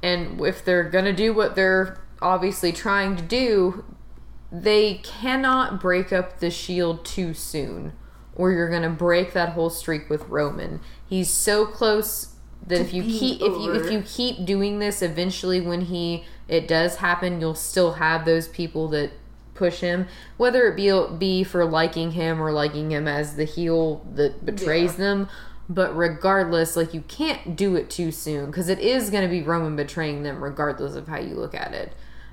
[0.03, 3.85] and if they're gonna do what they're obviously trying to do,
[4.51, 7.93] they cannot break up the Shield too soon,
[8.35, 10.81] or you're gonna break that whole streak with Roman.
[11.07, 12.35] He's so close
[12.67, 16.67] that if you keep if you if you keep doing this, eventually when he it
[16.69, 19.13] does happen, you'll still have those people that
[19.55, 24.05] push him, whether it be be for liking him or liking him as the heel
[24.15, 24.99] that betrays Yeah.
[25.05, 25.29] them.
[25.69, 29.43] But regardless, like you can't do it too soon because it is going to be
[29.43, 31.93] Roman betraying them, regardless of how you look at it.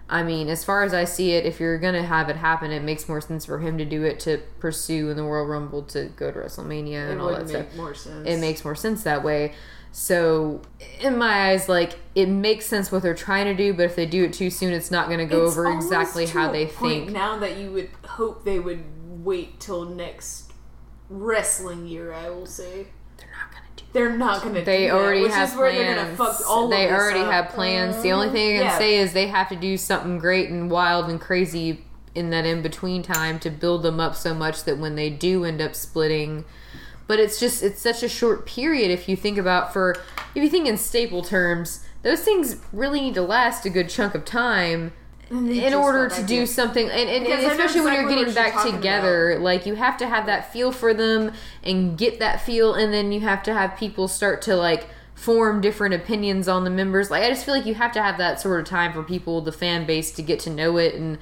[0.09, 2.71] I mean, as far as I see it, if you're going to have it happen,
[2.71, 5.83] it makes more sense for him to do it to pursue in the Royal Rumble
[5.83, 8.25] to go to WrestleMania it and all that stuff more sense.
[8.27, 9.53] it makes more sense that way.
[9.91, 10.61] So,
[10.99, 14.05] in my eyes, like it makes sense what they're trying to do, but if they
[14.05, 17.11] do it too soon, it's not going to go It's over exactly how they think.
[17.11, 18.83] Now that you would hope they would
[19.23, 20.51] wait till next
[21.09, 23.89] wrestling year, I will say They're not going to do.
[23.93, 24.61] they're not going to.
[24.61, 25.95] They that, already have plans.
[25.95, 27.31] gonna fuck all they already up.
[27.31, 28.01] have plans.
[28.03, 28.35] The only uh-huh.
[28.35, 28.77] thing I can Yeah.
[28.77, 32.61] say is they have to do something great and wild and crazy in that in
[32.61, 36.45] between time to build them up so much that when they do end up splitting.
[37.07, 39.95] But it's just it's such a short period if you think about for
[40.35, 44.13] if you think in staple terms, those things really need to last a good chunk
[44.13, 44.91] of time
[45.29, 46.47] in order to do in.
[46.47, 50.25] something and, and, and especially when you're getting back together like you have to have
[50.25, 54.07] that feel for them and get that feel and then you have to have people
[54.07, 57.73] start to like form different opinions on the members like i just feel like you
[57.73, 60.47] have to have that sort of time for people the fan base to get to
[60.49, 61.17] know it and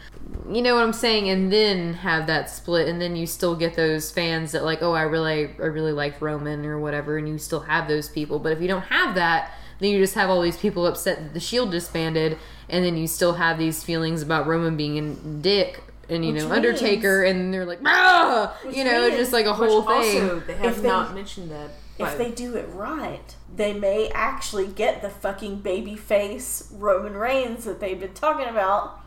[0.52, 3.74] you know what i'm saying and then have that split and then you still get
[3.76, 7.38] those fans that like oh i really i really like roman or whatever and you
[7.38, 10.42] still have those people but if you don't have that then you just have all
[10.42, 14.46] these people upset that the shield disbanded and then you still have these feelings about
[14.46, 18.56] roman being a dick and you Which know means- undertaker and they're like ah!
[18.70, 21.50] You know means- just like a whole thing Also, they have If they- not mentioned
[21.50, 21.70] that.
[21.98, 27.64] If they do it right, they may actually get the fucking baby face Roman Reigns
[27.66, 29.00] that they've been talking about.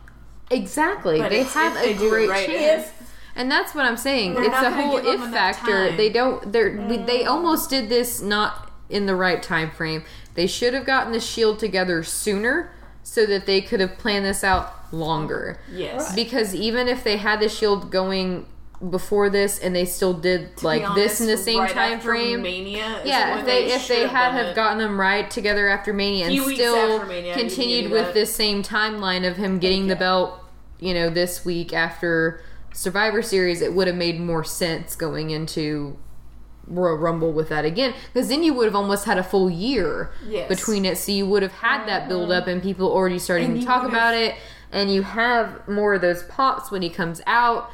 [0.50, 3.96] exactly But they have if they a great right, chance If And that's what I'm
[3.96, 4.36] saying.
[4.38, 5.88] It's a whole if factor.
[5.88, 5.96] time.
[5.96, 6.52] They don't.
[6.52, 7.06] They're we, mm.
[7.06, 10.02] they almost did this not in the right time frame.
[10.34, 14.42] They should have gotten the shield together sooner so that they could have planned this
[14.44, 15.60] out longer.
[15.72, 18.46] yes, Because even if they had the shield going
[18.90, 22.42] before this and they still did To like this in the same right time frame.
[22.42, 23.00] Mania.
[23.00, 24.54] is Yeah, if they if they had have it.
[24.54, 29.36] gotten them right together after Mania and still Mania, continued with this same timeline of
[29.36, 30.38] him getting the belt,
[30.78, 32.40] you know, this week after
[32.72, 35.98] Survivor Series, it would have made more sense going into
[36.68, 40.12] Royal Rumble with that again because then you would have almost had a full year
[40.28, 40.48] Yes.
[40.48, 42.10] between it, so you would have had that mm-hmm.
[42.10, 44.36] build up and people already starting And to talk about it,
[44.70, 47.70] and you have more of those pops when he comes out.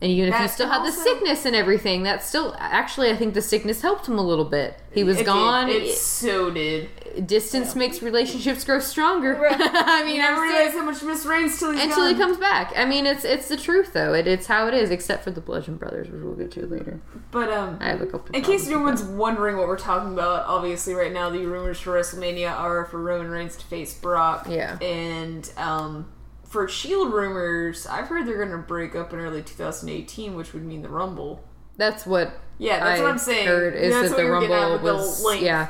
[0.00, 3.10] And even if you That- still had the also- sickness and everything, that still actually
[3.10, 4.78] I think the sickness helped him a little bit.
[4.92, 5.26] He was It did.
[5.26, 5.68] gone.
[5.68, 6.88] It so did.
[7.26, 9.34] Distance makes relationships grow stronger.
[9.34, 9.56] Right.
[9.60, 12.28] I mean, You never realize how much Miss Reigns till until he gone.
[12.28, 12.72] comes back.
[12.76, 14.14] I mean, it's it's the truth though.
[14.14, 17.00] It, it's how it is, except for the Bludgeon Brothers, which we'll get to later.
[17.32, 18.34] But um, I have a couple.
[18.36, 21.80] in case problems no one's wondering what we're talking about, obviously right now the rumors
[21.80, 24.46] for WrestleMania are for Roman Reigns to face Brock.
[24.48, 24.78] Yeah.
[24.78, 26.06] And um,
[26.48, 30.64] for Shield rumors, I've heard they're going to break up in early 2018, which would
[30.64, 31.42] mean the Rumble.
[31.76, 33.46] That's what Yeah, that's I what I'm saying.
[33.46, 35.68] heard is That's that what the getting Rumble with the yeah.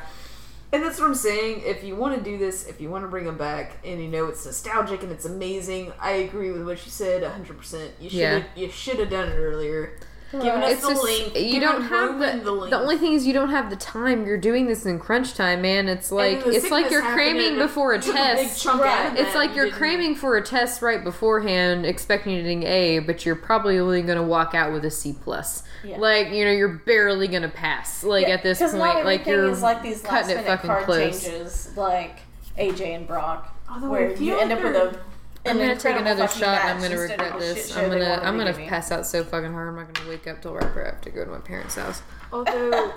[0.72, 1.62] And that's what I'm saying.
[1.64, 4.08] If you want to do this, if you want to bring them back, and you
[4.08, 7.56] know it's nostalgic and it's amazing, I agree with what you said 100.
[7.58, 8.64] percent You should have Yeah.
[8.64, 9.98] you should have done it earlier.
[10.30, 11.36] Giving us It's the just link.
[11.38, 14.26] you don't have Roman the, the, the only thing is you don't have the time.
[14.26, 15.88] You're doing this in crunch time, man.
[15.88, 18.62] It's like it's like you're cramming before a took big test.
[18.62, 19.06] chunk Right.
[19.12, 22.62] of It's like You you're didn't- cramming for a test right beforehand, expecting it an
[22.64, 25.62] A, but you're probably only going to walk out with a C plus.
[25.82, 25.96] Yeah.
[25.98, 28.04] Like you know, you're barely going to pass.
[28.04, 30.46] Like Yeah, at this point, like everything you're is like these last cutting it minute
[30.46, 31.24] fucking card close.
[31.24, 32.18] changes, like
[32.58, 35.00] AJ and Brock, Although where you end up with a.
[35.48, 36.60] I'm gonna take another shot.
[36.64, 37.76] and I'm gonna instead regret this.
[37.76, 38.66] I'm gonna wanted I'm gonna me.
[38.68, 39.68] pass out so fucking hard.
[39.68, 41.74] I'm not gonna wake up till right after I have to go to my parents'
[41.76, 42.02] house.
[42.32, 42.92] Although,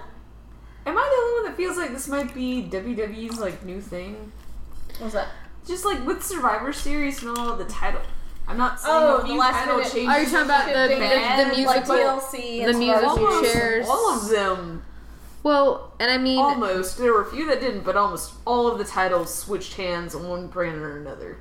[0.85, 4.31] am I the only one that feels like this might be WWE's like new thing?
[4.99, 5.27] What's that?
[5.67, 8.01] Just like with Survivor Series and all the title.
[8.47, 10.09] I'm not saying Oh, a the last title minute- changes.
[10.09, 11.95] Are you talking about the Shifting the, bad, the like musical?
[11.95, 13.85] TLC and the Survivor musical chairs.
[13.89, 14.83] all of them.
[15.43, 16.97] Well, and I mean, Almost.
[16.97, 20.27] There were a few that didn't, but almost all of the titles switched hands on
[20.27, 21.37] one brand or another.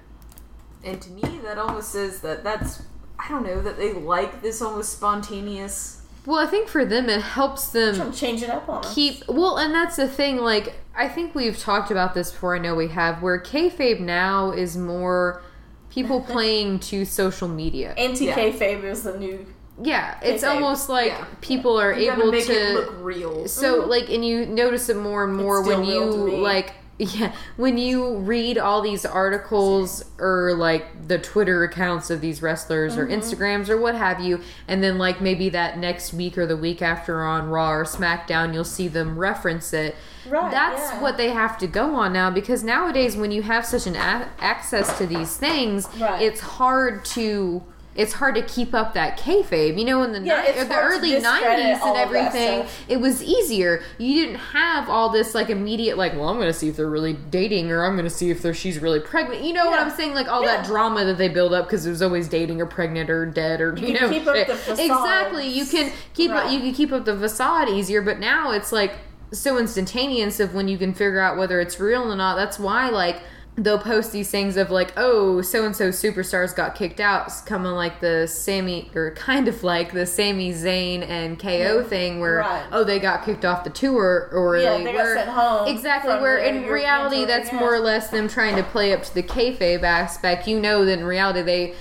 [0.84, 2.82] And to me, that almost says that that's
[3.18, 6.02] I don't know that they like this almost spontaneous.
[6.26, 8.94] well, I think for them it helps them Trying to change it up on us.
[8.94, 12.58] keep well and that's the thing like i think we've talked about this before i
[12.58, 15.42] know we have where kayfabe now is more
[15.90, 18.36] people playing to social media Anti Yeah.
[18.36, 19.46] kayfabe is the new.
[19.82, 21.24] yeah it's Kayfabe, almost like yeah.
[21.40, 23.48] people are You gotta able make to it look real.
[23.48, 23.90] so mm-hmm.
[23.90, 26.42] like and you notice it more and more It's when still real to you me.
[26.42, 32.42] like yeah when you read all these articles or like the twitter accounts of these
[32.42, 33.20] wrestlers or Mm-hmm.
[33.20, 36.82] instagrams or what have you and then like maybe that next week or the week
[36.82, 39.94] after on raw or smackdown you'll see them reference it
[40.28, 41.00] Right, that's yeah.
[41.00, 44.28] what they have to go on now because nowadays when you have such an a-
[44.38, 46.20] access to these things Right.
[46.22, 47.62] it's hard to
[47.96, 49.76] it's hard to keep up that kayfabe.
[49.76, 53.82] You know, in the Yeah, ni- the early '90s and everything, it was easier.
[53.98, 56.88] You didn't have all this like immediate like, well, I'm going to see if they're
[56.88, 59.42] really dating, or I'm going to see if they're she's really pregnant.
[59.42, 60.14] You know what I'm saying?
[60.14, 60.58] Like all Yeah.
[60.58, 63.60] that drama that they build up because it was always dating or pregnant or dead
[63.60, 64.78] or you, You know keep up the facade.
[64.78, 65.48] exactly.
[65.48, 68.92] You can keep up, you can keep up the facade easier, but now it's like
[69.32, 72.36] so instantaneous of when you can figure out whether it's real or not.
[72.36, 73.20] That's why like
[73.62, 77.40] they'll post these things of like, oh, so and so superstars got kicked out, It's
[77.42, 82.38] coming like the Sami or kind of like the Sami Zayn and KO thing where
[82.38, 82.66] Right.
[82.72, 86.14] oh they got kicked off the tour or Yeah, they, they were sent home exactly
[86.14, 89.82] where in reality that's more or less them trying to play up to the kayfabe
[89.82, 90.48] aspect.
[90.48, 91.74] You know that in reality they.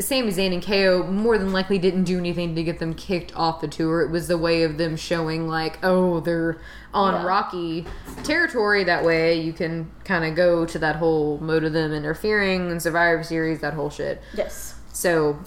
[0.00, 3.60] Sami Zayn and KO more than likely didn't do anything to get them kicked off
[3.60, 4.02] the tour.
[4.02, 6.60] It was the way of them showing like, oh, they're
[6.92, 7.24] on Yeah.
[7.26, 7.86] rocky
[8.22, 8.84] territory.
[8.84, 12.80] That way you can kind of go to that whole mode of them interfering and
[12.82, 14.20] Survivor Series, that whole shit.
[14.34, 14.74] Yes.
[14.92, 15.38] So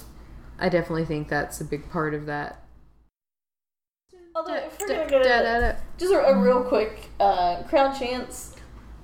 [0.60, 2.64] I definitely think that's a big part of that.
[4.36, 5.22] Although, da- da-
[5.62, 5.74] da.
[5.98, 8.56] just a, a real quick uh, crowd chants.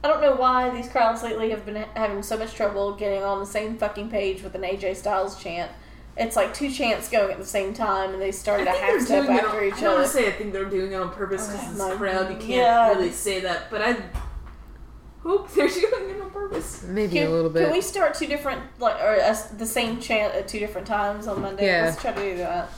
[0.03, 3.23] I don't know why these crowds lately have been ha- having so much trouble getting
[3.23, 5.71] on the same fucking page with an AJ Styles chant.
[6.17, 8.83] It's like two chants going at the same time, and they started a I think
[8.85, 9.29] half they're step it.
[9.43, 9.77] after On, each other.
[9.77, 11.79] I don't want to say I think they're doing it on purpose because Oh, it's
[11.79, 12.29] my crowd.
[12.31, 12.49] You can't
[12.93, 12.97] God.
[12.97, 13.97] really say that, but I
[15.23, 16.83] hope they're doing it on purpose.
[16.83, 17.63] Maybe Can, a little bit.
[17.63, 21.27] can we start two different, like, or uh, the same chant at two different times
[21.27, 21.65] on Monday?
[21.65, 21.85] Yeah.
[21.85, 22.69] Let's try to do that.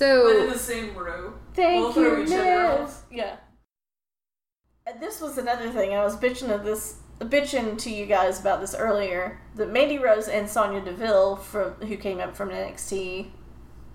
[0.00, 1.34] But in the same row.
[1.52, 3.02] Thank We'll throw you, each other Liz.
[3.10, 3.36] Yeah.
[5.00, 5.94] This was another thing.
[5.94, 9.40] I was bitching of this, bitching to you guys about this earlier.
[9.54, 13.30] That Mandy Rose and Sonya Deville, from who came up from NXT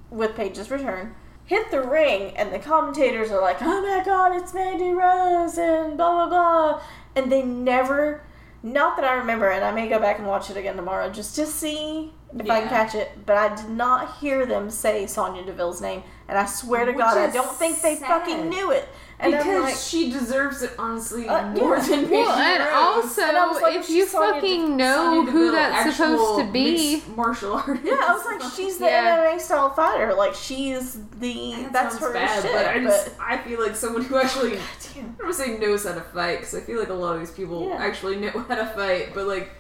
[0.10, 1.13] with Paige's return,
[1.45, 5.95] hit the ring, and the commentators are like, "Oh my God, it's Mandy Rose," and
[5.95, 6.82] blah blah blah,
[7.15, 8.23] and they never
[8.62, 11.34] Not that I remember, and I may go back and watch it again tomorrow just
[11.36, 13.25] to see if I can catch it.
[13.25, 16.99] But I did not hear them say Sonya Deville's name, and I swear to Which
[16.99, 18.08] God, I don't think they sad.
[18.08, 18.89] fucking knew it.
[19.21, 21.84] And because like, she deserves it honestly Uh, more yeah.
[21.84, 22.73] than Well, Peyton and Rose.
[22.73, 27.03] also, And like, if you she's Sonya fucking know Sonya who that's supposed to be,
[27.17, 27.82] martial artist.
[27.86, 29.17] yeah, I was like, she's the Yeah.
[29.17, 30.13] MMA style fighter.
[30.13, 32.51] Like she's the That that's her bad, shit.
[32.53, 34.58] but I but I feel like someone who actually.
[34.58, 34.62] I
[35.01, 37.19] don't want to say knows how to fight because I feel like a lot of
[37.19, 37.75] these people Yeah.
[37.75, 39.51] actually know how to fight, but like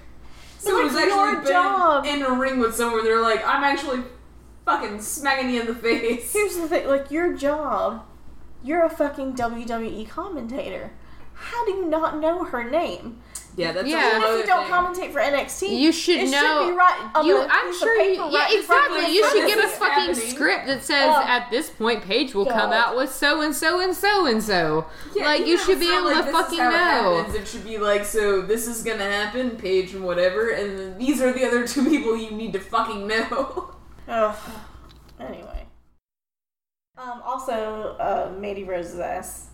[0.63, 3.63] But, someone like, who's actually been job- in a ring with someone, they're like, I'm
[3.65, 4.03] actually
[4.65, 6.31] fucking smacking you in the face.
[6.31, 8.05] Here's the thing, like your job,
[8.63, 10.91] you're a fucking WWE commentator.
[11.33, 13.21] How do you not know her name?
[13.55, 14.05] yeah, that's Yeah.
[14.05, 14.63] a Even whole if you don't
[14.95, 15.07] thing.
[15.07, 17.75] commentate for NXT, You should it know- Should be right on you, the I'm piece
[17.75, 18.99] of sure you, paper yeah, right in exactly.
[18.99, 19.07] you.
[19.07, 20.15] You should This get a fucking happening.
[20.29, 21.23] script that says Oh.
[21.27, 24.85] at this point, Paige will come out with so and so and so and so.
[25.15, 26.69] Yeah, like you know, should be it's not able like to this is fucking how
[26.69, 27.15] it know.
[27.17, 27.35] happens.
[27.35, 31.31] It should be like, so this is gonna happen, Paige and whatever, and these are
[31.33, 33.71] the other two people you need to fucking know.
[34.07, 34.35] Ugh.
[35.19, 35.65] Anyway.
[37.01, 39.47] Um, also, uh, Mandy Rose's ass.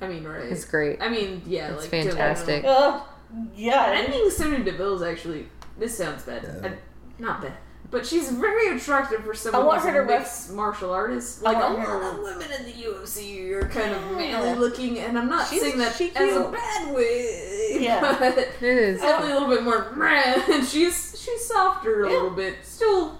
[0.00, 0.44] I mean, right?
[0.44, 1.00] It's great.
[1.00, 2.64] I mean, yeah, It's like fantastic.
[2.66, 3.02] Ugh.
[3.04, 3.06] I
[3.54, 4.04] Yeah.
[4.06, 5.48] think Sonya Deville is actually.
[5.78, 6.44] This sounds bad.
[6.62, 7.52] I- not bad.
[7.90, 11.42] But she's very attractive for someone I want who's her a to mixed martial artist.
[11.42, 14.98] Like a want her lot of women in the UFC are kind of manly looking,
[14.98, 17.78] and I'm not She's- saying that she as a bad way.
[17.80, 18.00] Yeah.
[18.18, 19.00] But It is.
[19.00, 19.86] definitely a little bit more.
[20.02, 22.14] And she's she's softer a Yeah.
[22.14, 22.56] little bit.
[22.64, 23.18] Still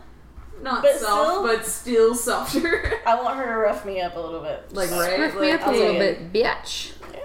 [0.62, 2.92] not But soft, still- but still softer.
[3.06, 4.72] I want her to rough me up a little bit.
[4.72, 6.92] like right, Lift me up a I'll little bit, bitch.
[7.12, 7.18] Yeah.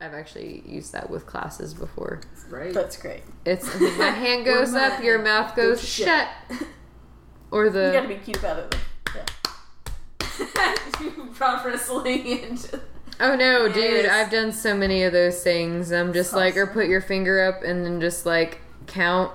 [0.00, 2.20] I've actually used that with classes before.
[2.50, 2.74] right.
[2.74, 3.22] That's great.
[3.46, 6.62] It's my hand goes my up, your mouth goes goes shut, shut.
[7.50, 8.76] or the You gotta be cute about it.
[9.14, 10.74] Yeah.
[11.00, 12.80] you brought wrestling into.
[13.20, 13.76] oh no, dude!
[14.04, 14.12] Yes.
[14.26, 15.92] I've done so many of those things.
[15.92, 19.32] I'm just That's like, or put your finger up and then just like count,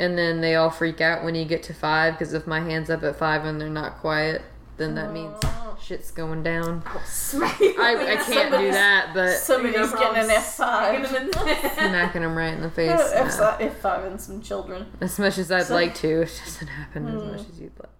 [0.00, 2.90] and then they all freak out when you get to five because if my hand's
[2.90, 4.42] up at five and they're not quiet,
[4.76, 5.78] then that means Oh.
[5.82, 6.82] shit's going down.
[6.86, 10.24] I, I can't do that, but Somebody's getting problem.
[10.24, 11.70] an F five, in there.
[11.74, 12.90] smacking them right in the face.
[12.90, 13.68] F nah.
[13.80, 14.86] five and some children.
[15.00, 17.30] As much as I'd So- like to, it just doesn't happen as Hmm.
[17.32, 17.90] much as you'd like.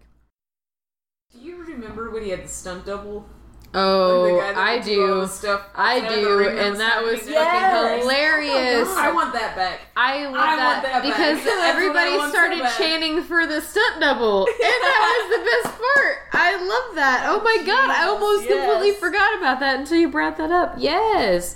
[1.32, 3.26] Do you remember when he had the stunt double?
[3.72, 5.20] Oh, Like that I do all do.
[5.20, 8.02] the stuff I outside of the do, and that was fucking Yes.
[8.02, 8.88] hilarious.
[8.90, 9.80] Oh, I want that back.
[9.96, 11.02] I love I want that, that back.
[11.04, 15.00] because That's what I everybody want so started chanting for the stunt double, and that
[15.30, 16.16] was the best part.
[16.32, 17.26] I love that.
[17.28, 18.58] Oh my god, I almost Yes.
[18.66, 20.74] completely forgot about that until you brought that up.
[20.76, 21.54] Yes.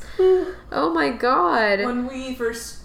[0.70, 1.80] Oh my god.
[1.84, 2.78] When we first,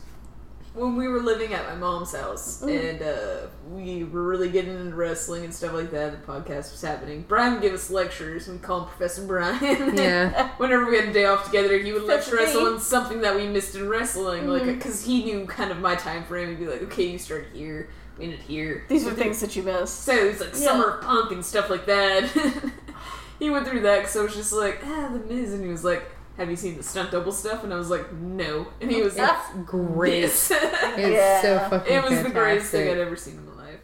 [0.74, 2.90] when we were living at my mom's house, Mm.
[2.92, 6.82] and uh, we were really getting into wrestling and stuff like that, the podcast was
[6.82, 7.26] happening.
[7.28, 9.96] Brian would give us lectures, and we call him Professor Brian.
[9.98, 10.50] Yeah.
[10.58, 13.48] Whenever we had a day off together, he would lecture us on something that we
[13.48, 14.74] missed in wrestling, like Mm-hmm.
[14.76, 16.50] because he knew kind of my time frame.
[16.50, 19.64] He'd be like, "Okay, you start here, we ended here." These are things that you
[19.64, 20.02] missed.
[20.04, 20.56] So it's like Yeah.
[20.68, 22.30] Summer Punk and stuff like that.
[23.40, 25.54] he went through that because I was just like, ah, The Miz.
[25.54, 26.04] And he was like,
[26.40, 27.64] Have you seen the stunt double stuff?
[27.64, 28.68] And I was like, No.
[28.82, 30.22] And he was like, It's great.
[30.22, 30.52] This.
[30.52, 31.42] It's Yeah.
[31.42, 33.80] so fucking it was the greatest thing I'd ever seen in my life.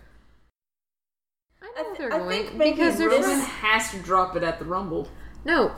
[1.62, 4.36] I I know th- they're I going think maybe because Roman just- has to drop
[4.36, 5.08] it at the Rumble.
[5.44, 5.74] no.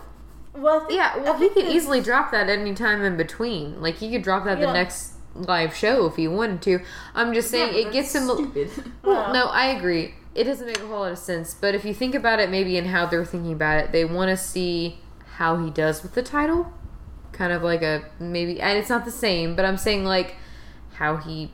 [0.56, 3.80] Well, think, Yeah, I well, he could this- easily drop that any time in between.
[3.82, 4.68] Like he could drop that Yeah.
[4.68, 6.80] the next live show if he wanted to.
[7.14, 8.28] I'm just saying Yeah, it gets him.
[8.30, 8.72] A, Stupid.
[9.04, 10.16] well, no, I agree.
[10.34, 11.54] It doesn't make a whole lot of sense.
[11.54, 14.30] But if you think about it, maybe in how they're thinking about it, they want
[14.30, 15.00] to see
[15.38, 16.72] how he does with the title.
[17.32, 20.36] Kind of like a maybe, and it's not the same, but I'm saying like
[20.96, 21.52] how he.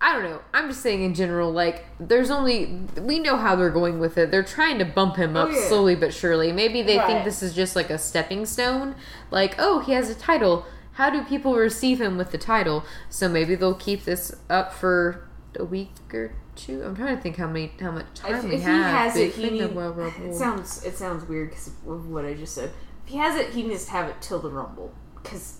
[0.00, 0.40] I don't know.
[0.52, 2.80] I'm just saying in general, like, there's only.
[3.00, 4.30] We know how they're going with it.
[4.32, 5.68] They're trying to bump him up Oh, yeah.
[5.68, 6.50] slowly but surely.
[6.50, 8.96] Maybe they think this is just like a stepping stone.
[9.30, 10.66] Like, oh, he has a title.
[10.94, 12.84] How do people receive him with the title?
[13.10, 16.82] So maybe they'll keep this up for a week or two.
[16.84, 18.94] I'm trying to think how many how much time If, we if he have.
[18.94, 19.62] has it, he.
[19.62, 20.30] Royal Rumble.
[20.30, 22.70] It sounds it sounds weird because of what I just said.
[23.04, 24.92] If he has it, he needs to have it till the Rumble.
[25.22, 25.58] Because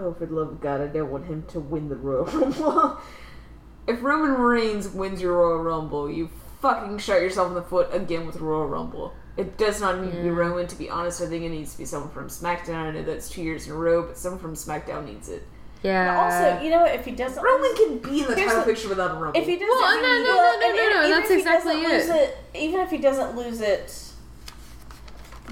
[0.00, 3.00] oh, for the love of God, I don't want him to win the Royal Rumble.
[3.86, 8.26] if Roman Reigns wins your Royal Rumble, you fucking shot yourself in the foot again
[8.26, 9.12] with Royal Rumble.
[9.36, 10.66] It does not need to be Roman.
[10.66, 12.74] To be honest, I think it needs to be someone from SmackDown.
[12.74, 15.42] I know that's two years in a row, but someone from SmackDown needs it.
[15.82, 16.14] Yeah.
[16.14, 16.22] But
[16.54, 19.10] Also, you know, if he doesn't, Roman can be in the title the- picture without
[19.10, 19.40] a Rumble.
[19.40, 22.08] if he doesn't, Well, no, no, no, well, no, no, no, that's exactly doesn't lose
[22.08, 22.36] it.
[22.54, 24.12] Even if he doesn't lose it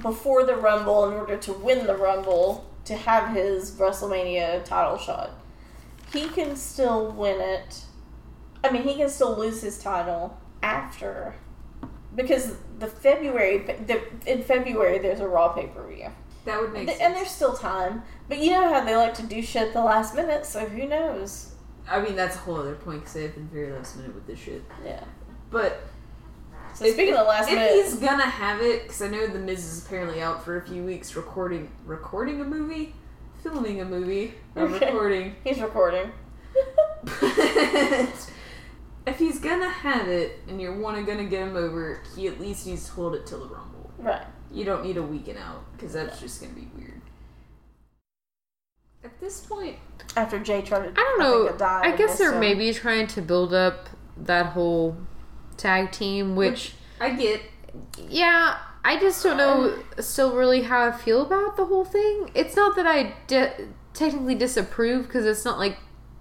[0.03, 5.31] before the Rumble, in order to win the Rumble to have his WrestleMania title shot,
[6.13, 7.85] he can still win it.
[8.65, 11.35] I mean, he can still lose his title after
[12.15, 16.09] because the February the in February there's a Raw pay per view.
[16.45, 17.07] That would make Th- sense.
[17.09, 18.03] and there's still time.
[18.29, 20.87] But you know how they like to do shit at the last minute, so who
[20.87, 21.55] knows?
[21.89, 24.39] I mean, that's a whole other point because they've been very last minute with this
[24.39, 24.63] shit.
[24.85, 25.03] Yeah.
[25.51, 25.81] But
[26.75, 29.39] So speaking of the last minute if he's gonna have it, because I know the
[29.41, 32.95] Miz is apparently out for a few weeks recording, recording a movie,
[33.43, 34.87] filming a movie, Okay.
[34.87, 35.35] recording.
[35.45, 36.13] he's recording.
[37.03, 38.31] But
[39.07, 42.67] if he's gonna have it and you're wanna gonna get him over, he at least
[42.67, 43.91] needs to hold it till the Rumble.
[43.99, 44.27] right.
[44.53, 47.01] You don't need a weekend out because that's just gonna be weird.
[49.03, 49.77] At this point,
[50.17, 51.47] After Jay tried to, I don't know.
[51.49, 52.41] a I guess they're him.
[52.41, 54.97] maybe trying to build up that whole
[55.57, 57.41] tag team, which, I get
[58.09, 62.31] yeah, I just don't know um, still really how I feel about the whole thing.
[62.35, 63.53] It's not that I di-
[63.95, 65.79] technically disapprove because it's not like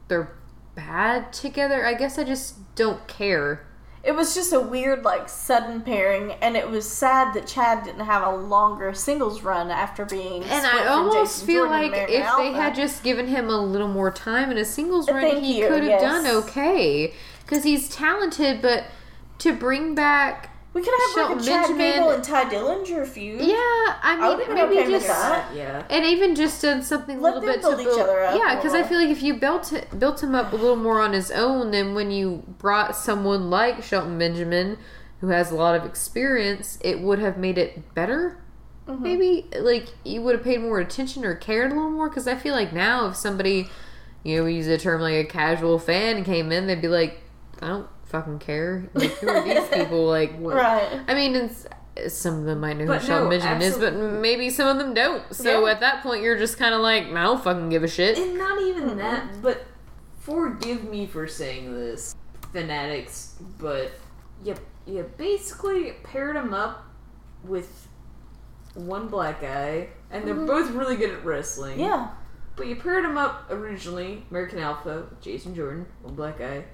[0.07, 0.38] they're
[0.75, 1.86] bad together.
[1.86, 3.65] I guess I just don't care.
[4.02, 8.06] It was just a weird, like, sudden pairing, and it was sad that Chad didn't
[8.06, 10.43] have a longer singles run after being.
[10.43, 13.60] And split I almost Jason feel Jordan like if they had just given him a
[13.60, 16.02] little more time in a singles uh, run, Thank he could have yes.
[16.02, 17.14] done okay.
[17.45, 18.86] Because he's talented, but
[19.39, 23.07] to bring back, we could have like Shelton a Chad Benjamin- Gable and Tye Dillinger
[23.07, 23.41] feud.
[23.41, 25.55] yeah, I I would've mean, maybe okay with just that.
[25.55, 25.84] yeah.
[25.89, 28.39] and even just done something a little them bit build to each build, other up
[28.39, 31.13] yeah, because I feel like if you built built him up a little more on
[31.13, 34.78] his own, then when you brought someone like Shelton Benjamin,
[35.22, 38.38] who has a lot of experience, it would have made it better.
[38.88, 39.03] Mm-hmm.
[39.03, 42.09] Maybe like you would have paid more attention or cared a little more.
[42.09, 43.70] Because I feel like now, if somebody,
[44.24, 47.22] you know, we use the term like a casual fan came in, they'd be like,
[47.61, 48.89] I don't fucking care.
[48.93, 50.05] Like, who are these people?
[50.05, 50.55] Like, what?
[50.55, 51.01] Right.
[51.07, 51.68] I mean, it's,
[52.07, 54.78] some of them might know But who Shelton no, Benjamin is, but maybe some of
[54.78, 55.34] them don't.
[55.34, 55.72] So Yeah.
[55.72, 58.18] at that point, you're just kind of like, I don't fucking give a shit.
[58.18, 59.66] And not even that, but
[60.20, 62.16] forgive me for saying this,
[62.51, 63.91] fanatics, but
[64.43, 64.55] you,
[64.86, 66.86] you basically paired him up
[67.43, 67.88] with
[68.74, 70.45] one black guy, and they're mm-hmm.
[70.45, 71.80] both really good at wrestling.
[71.80, 72.10] Yeah.
[72.55, 76.66] But you paired him up originally, American Alpha, Jason Jordan, one black guy,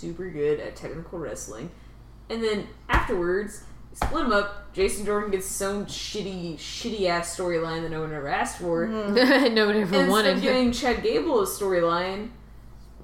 [0.00, 1.70] super good at technical wrestling.
[2.28, 4.72] And then afterwards, you split him up.
[4.72, 8.86] Jason Jordan gets his own shitty, shitty ass storyline that no one ever asked for.
[8.86, 9.54] Mm-hmm.
[9.54, 10.36] no one ever And instead wanted.
[10.36, 12.28] of giving Chad Gable a storyline,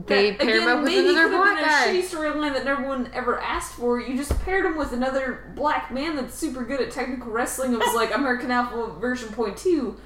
[0.06, 1.86] They that, pair him up with another black guy.
[1.86, 4.00] a shitty storyline that no one ever asked for.
[4.00, 7.72] You just paired him with another black man that's super good at technical wrestling.
[7.72, 9.96] It was like American Alpha version point two,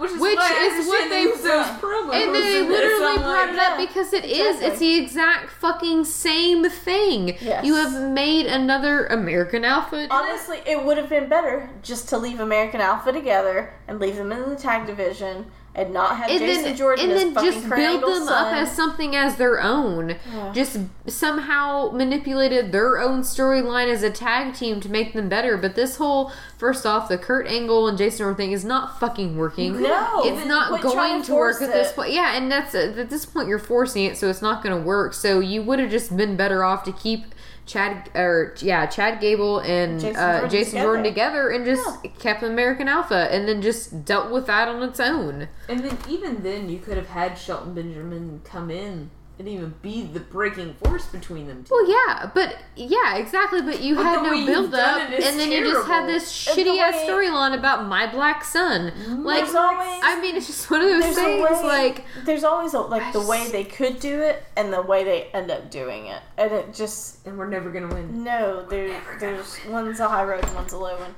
[0.00, 2.12] which is Which what is what they- Usos.
[2.12, 4.56] And they literally brought like, it up because it is.
[4.56, 4.66] exactly.
[4.68, 7.36] It's the exact fucking same thing.
[7.40, 7.64] Yes.
[7.64, 10.06] You have made another American Alpha.
[10.10, 14.32] Honestly, it would have been better just to leave American Alpha together and leave them
[14.32, 17.52] in the tag division and not have and Jason then, Jordan and as then fucking
[17.52, 18.46] just build them son.
[18.46, 20.16] up as something as their own.
[20.32, 20.52] Yeah.
[20.52, 25.56] Just somehow manipulated their own storyline as a tag team to make them better.
[25.56, 29.36] But this whole first off, the Kurt Angle and Jason Jordan thing is not fucking
[29.36, 29.80] working.
[29.80, 32.12] No, it's not going to to work at this point.
[32.12, 35.14] Yeah, and that's at this point you're forcing it, so it's not going to work.
[35.14, 37.26] So you would have just been better off to keep.
[37.70, 41.50] Chad or yeah, Chad Gable and Jason uh, Jordan Jason Jordan together.
[41.50, 45.48] together, and just kept American Alpha, and then just dealt with that on its own.
[45.68, 49.10] And then even then, you could have had Shelton Benjamin come in
[49.40, 51.72] and even be the breaking force between them two.
[51.74, 53.62] Well, yeah, but yeah, exactly.
[53.62, 56.94] But you But had no build up, and then you just had this shitty ass
[57.08, 58.92] storyline about my black son.
[59.24, 61.42] Like, always- I mean, it's just one of those things.
[61.42, 64.82] way, Like, there's always a, like I the way they could do it and the
[64.82, 68.22] way they end up doing it, and it just and we're never gonna win.
[68.22, 68.66] no.
[68.66, 71.14] There, there's one's a high road and one's a low one.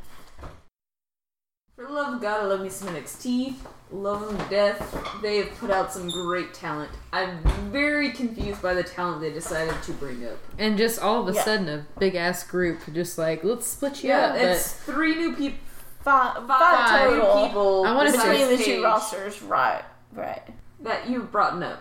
[1.82, 3.56] For the love of God, I love me some NXT.
[3.90, 5.20] Love them to death.
[5.20, 6.92] They have put out some great talent.
[7.12, 10.38] I'm very confused by the talent they decided to bring up.
[10.58, 11.42] and just all of a Yeah.
[11.42, 14.36] sudden, a big ass group just like let's split you Yeah, up.
[14.36, 15.58] it's But three new people.
[16.04, 17.84] Five, five, Five total people.
[17.84, 19.42] I wanna say- between the two rosters.
[19.42, 20.42] Right, right.
[20.78, 21.80] that you've brought up.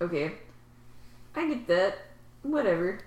[0.00, 0.38] Okay,
[1.36, 1.98] I get that.
[2.42, 2.98] Whatever.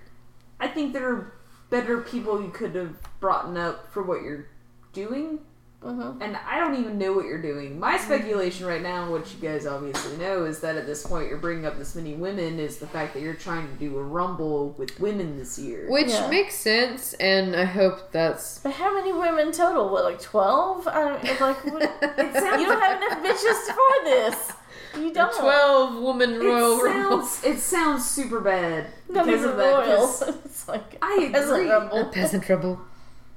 [0.58, 1.32] I think there are
[1.68, 4.46] better people you could have brought up for what you're
[4.94, 5.40] doing.
[5.82, 6.20] Mm-hmm.
[6.20, 7.78] And I don't even know what you're doing.
[7.80, 11.38] My speculation right now, which you guys obviously know, is that at this point you're
[11.38, 14.74] bringing up this many women, is the fact that you're trying to do a rumble
[14.76, 15.86] with women this year.
[15.88, 16.28] which Yeah.
[16.28, 18.58] makes sense, and I hope that's.
[18.58, 19.88] But how many women total?
[19.88, 20.86] What, like twelve?
[20.86, 21.64] I don't it's like.
[21.64, 22.02] What, sounds-
[22.60, 24.52] you don't have enough bitches for this.
[24.98, 25.32] You don't.
[25.34, 27.22] Twelve woman Royal it Rumble.
[27.22, 29.86] sounds it sounds super bad Not because of that.
[29.86, 30.06] royal.
[30.06, 31.70] 'cause It's like I peasant agree.
[31.70, 32.04] rumble.
[32.10, 32.80] Peasant trouble.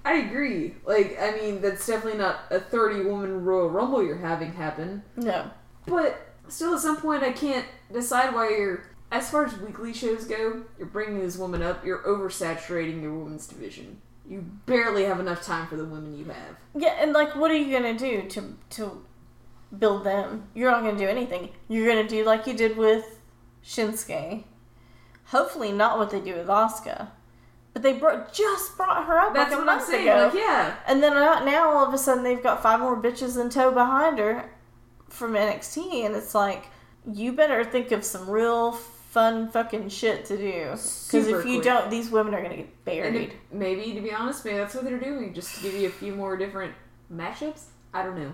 [0.05, 0.75] I agree.
[0.85, 5.03] Like, I mean, that's definitely not a 30 woman Royal Rumble you're having happen.
[5.15, 5.49] No.
[5.85, 8.85] But still, at some point, I can't decide why you're.
[9.11, 11.85] As far as weekly shows go, you're bringing this woman up.
[11.85, 14.01] You're oversaturating your women's division.
[14.27, 16.57] You barely have enough time for the women you have.
[16.75, 19.05] Yeah, and like, what are you gonna do to to
[19.77, 20.47] build them.
[20.53, 21.49] You're not to do anything.
[21.67, 23.19] You're to do like you did with
[23.65, 24.43] Shinsuke.
[25.25, 27.09] Hopefully, not what they do with Asuka.
[27.73, 30.07] But they brought, just brought her up That's like a what I'm month saying.
[30.07, 30.25] ago.
[30.25, 30.75] Like, yeah.
[30.87, 33.71] And then uh, now all of a sudden they've got five more bitches in tow
[33.71, 34.49] behind her
[35.09, 36.67] from NXT, and it's like
[37.11, 40.69] you better think of some real fun fucking shit to do.
[40.71, 41.63] Because if you quick.
[41.63, 43.15] don't, these women are gonna get buried.
[43.15, 45.91] it- maybe, to be honest, maybe that's what they're doing, just to give you a
[45.91, 46.73] few more different
[47.11, 47.65] matchups.
[47.93, 48.33] I don't know.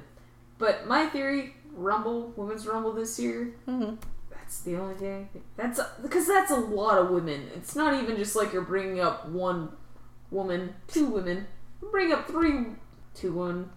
[0.57, 3.95] But my theory, Rumble, Women's Rumble this year, hmm
[4.49, 5.29] that's the only thing.
[5.57, 7.51] That's because that's a lot of women.
[7.55, 9.69] It's not even just like you're bringing up one
[10.31, 11.45] woman, two women.
[11.79, 12.65] You bring up three,
[13.13, 13.69] two one,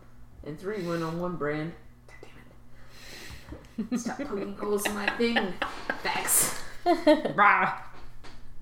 [0.46, 1.74] and three women on one brand.
[2.06, 2.30] God
[3.76, 4.00] damn it!
[4.00, 5.52] Stop poking holes in my thing.
[6.02, 6.58] Facts.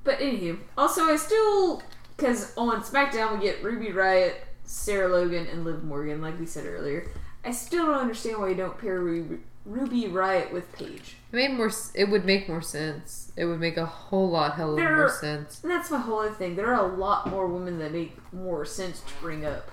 [0.02, 1.80] But anywho, also I still
[2.16, 4.34] because on SmackDown we get Ruby Riott,
[4.64, 7.08] Sarah Logan, and Liv Morgan, like we said earlier.
[7.44, 11.16] I still don't understand why you don't pair Ruby, Ruby Riott with Paige.
[11.32, 11.70] It made more.
[11.94, 13.30] It would make more sense.
[13.36, 15.62] It would make a whole lot hell of There- more sense.
[15.62, 16.56] And that's my whole other thing.
[16.56, 19.70] There are a lot more women that make more sense to bring up.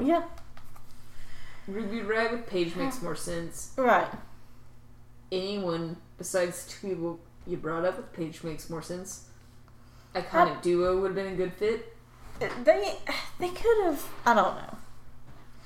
[0.00, 0.24] Yeah,
[1.68, 3.72] Ruby Riott with Paige makes more sense.
[3.76, 4.08] right.
[5.32, 9.28] Anyone besides two people you brought up with Paige makes more sense.
[10.14, 11.96] Iconic duo would have been a good fit.
[12.64, 12.98] They
[13.38, 14.04] they could have.
[14.26, 14.76] I don't know.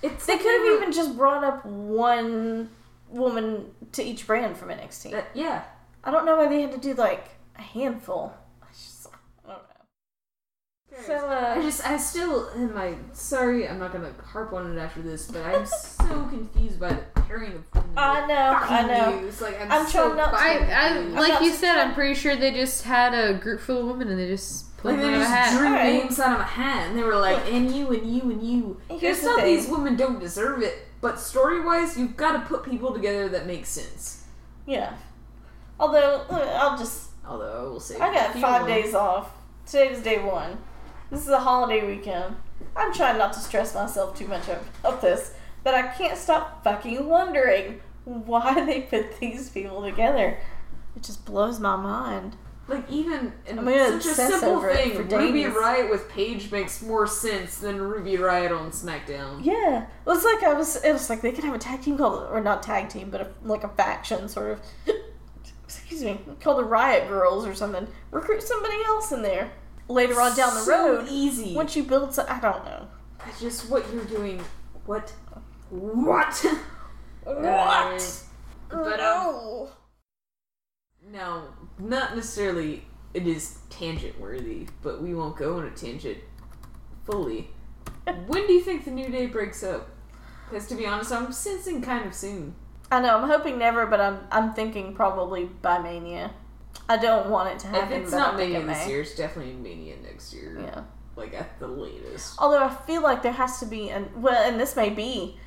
[0.02, 2.68] It's They could have even just brought up one
[3.14, 5.10] woman to each brand from NXT.
[5.12, 5.62] that- yeah.
[6.02, 8.34] I don't know why they had to do like a handful.
[8.62, 9.06] I just
[9.46, 11.02] I don't know.
[11.06, 14.80] So I uh, just, I still, in my, sorry, I'm not gonna harp on it
[14.80, 17.90] after this, but I'm so confused by the pairing of women.
[17.96, 19.20] I know, I know.
[19.20, 19.40] use.
[19.40, 20.50] Like, I'm, I'm so trying not to- I,
[20.90, 21.16] I confused.
[21.16, 21.72] like not you said.
[21.74, 24.76] try- I'm pretty sure they just had a group full of women and they just
[24.76, 25.58] pulled Like them they out of a just hat.
[25.58, 25.92] drew Alright.
[26.04, 28.80] names out of a hat, and they were like, "And you, and you, and you."
[28.90, 29.56] Here's It's the not thing.
[29.56, 33.46] these women don't deserve it, but story wise, you've got to put people together that
[33.46, 34.24] make sense.
[34.64, 34.96] yeah.
[35.78, 39.30] Although I'll just Although I will say, I got five days off.
[39.66, 40.56] Today Today's day one.
[41.10, 42.36] This is a holiday weekend.
[42.74, 47.06] I'm trying not to stress myself too much about this, but I can't stop fucking
[47.06, 50.38] wondering why they put these people together.
[50.96, 52.34] It just blows my mind.
[52.66, 55.42] Like even in I'm such a simple thing, Ruby.
[55.44, 59.44] Riott with Paige makes more sense than Ruby Riott on SmackDown.
[59.44, 60.82] Yeah, well, it's like I was.
[60.82, 63.20] It was like they could have a tag team called, or not tag team, but
[63.20, 64.60] a, like a faction sort of.
[65.64, 67.86] Excuse me, called the Riot Girls or something.
[68.10, 69.50] Recruit somebody else in there
[69.88, 71.08] later on down the So road.
[71.10, 71.54] easy.
[71.54, 72.86] Once you build, so, I don't know.
[73.18, 74.42] That's just what you're doing.
[74.86, 75.12] What?
[75.70, 76.44] What?
[77.24, 78.22] What?
[78.68, 79.68] But um,
[81.14, 81.44] no.
[81.78, 82.84] no, not necessarily.
[83.14, 86.18] It is tangent worthy, but we won't go on a tangent
[87.04, 87.48] fully.
[88.26, 89.88] when do you think the New Day breaks up?
[90.50, 92.54] Because to be honest, I'm sensing kind of soon.
[92.90, 93.16] I know.
[93.16, 96.32] I'm hoping never, but I'm I'm thinking probably by Mania.
[96.88, 97.92] I don't want it to happen.
[97.92, 100.60] If it's not Mania it this year, it's definitely Mania next year.
[100.60, 100.82] Yeah.
[101.16, 102.34] Like at the latest.
[102.38, 105.38] Although I feel like there has to be, and well, and this may be,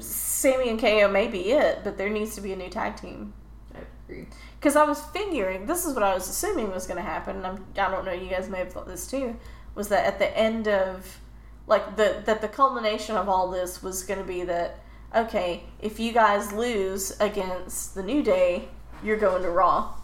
[0.00, 3.32] Sami and KO may be it, but there needs to be a new tag team.
[3.74, 4.26] I agree.
[4.62, 7.38] Because I was figuring, this is what I was assuming was going to happen.
[7.38, 9.36] And I'm, I don't know, you guys may have thought this too.
[9.74, 11.18] Was that at the end of,
[11.66, 14.78] like the that the culmination of all this was going to be that
[15.16, 18.68] okay, if you guys lose against the New Day,
[19.02, 19.94] you're going to Raw.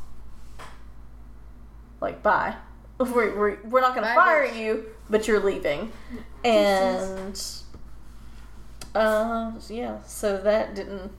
[2.01, 2.57] Like bye.
[2.99, 5.93] We're, we're, we're not going to fire you, but you're leaving.
[6.45, 7.41] And
[8.97, 11.13] uh, yeah, so that didn't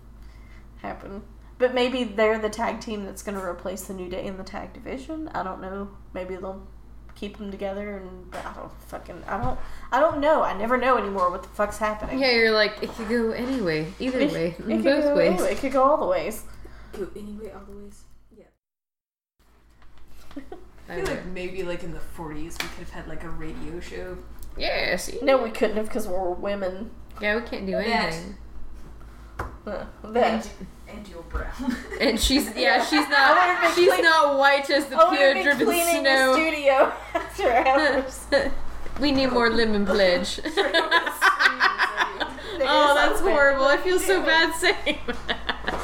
[0.82, 1.24] happen.
[1.60, 4.44] But maybe they're the tag team that's going to replace the New Day in the
[4.44, 5.28] tag division.
[5.36, 5.90] I don't know.
[6.14, 6.66] Maybe they'll
[7.16, 9.60] keep them together, and I don't fucking I don't
[9.92, 10.42] I don't know.
[10.42, 12.18] I never know anymore what the fuck's happening.
[12.20, 15.34] Yeah, you're like it could go anyway, either It, way, it could both ways.
[15.34, 15.52] anyway.
[15.52, 16.44] It could go all the ways.
[16.94, 18.04] Go anyway, all the ways.
[18.38, 18.46] Yeah.
[20.88, 23.30] I I feel like maybe like in the 40s we could have had like a
[23.30, 24.18] radio show.
[24.58, 25.20] Yeah, see?
[25.22, 26.92] No, we couldn't have because we're women.
[27.22, 27.86] Yeah, we can't do That.
[27.86, 28.38] anything.
[29.68, 30.50] Uh, that.
[30.92, 31.76] And Jill Brown.
[32.02, 35.10] And she's yeah, she's I would've been not she's clean- not white as the I
[35.10, 36.34] would pure have been driven cleaning the snow.
[36.34, 38.26] studio after hours.
[39.00, 40.40] we need more lemon pledge.
[40.46, 40.52] oh,
[42.62, 43.66] Oh, that's horrible.
[43.66, 45.80] I feel so bad saying that.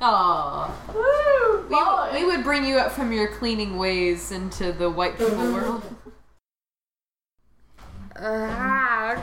[0.00, 0.72] Aw.
[0.94, 1.66] Woo!
[2.14, 5.82] We, we would bring you up from your cleaning ways into the white people world.
[8.22, 9.16] Ah,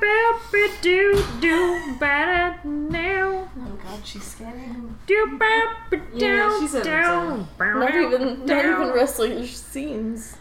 [0.00, 3.48] bah do do better now.
[3.56, 4.98] Oh god, she's scaring
[6.14, 7.48] Yeah, she's fun.
[7.80, 10.36] Not even, not even wrestling scenes.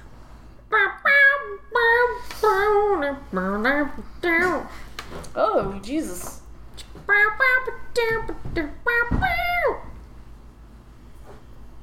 [5.36, 6.42] Oh, Jesus.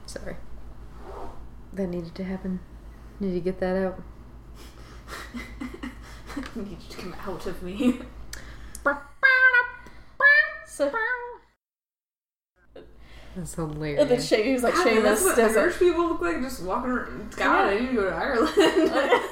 [0.07, 0.36] Sorry.
[1.72, 2.61] That needed to happen.
[3.20, 4.00] Need to get that out.
[5.34, 8.00] I need you to come out of me.
[10.66, 10.92] So,
[13.34, 14.28] That's and then hilarious.
[14.28, 15.62] Shay, he was like, God, Sheamus that's what doesn't.
[15.62, 17.34] Irish people look like just walking around.
[17.36, 19.22] God, I need to go to Ireland.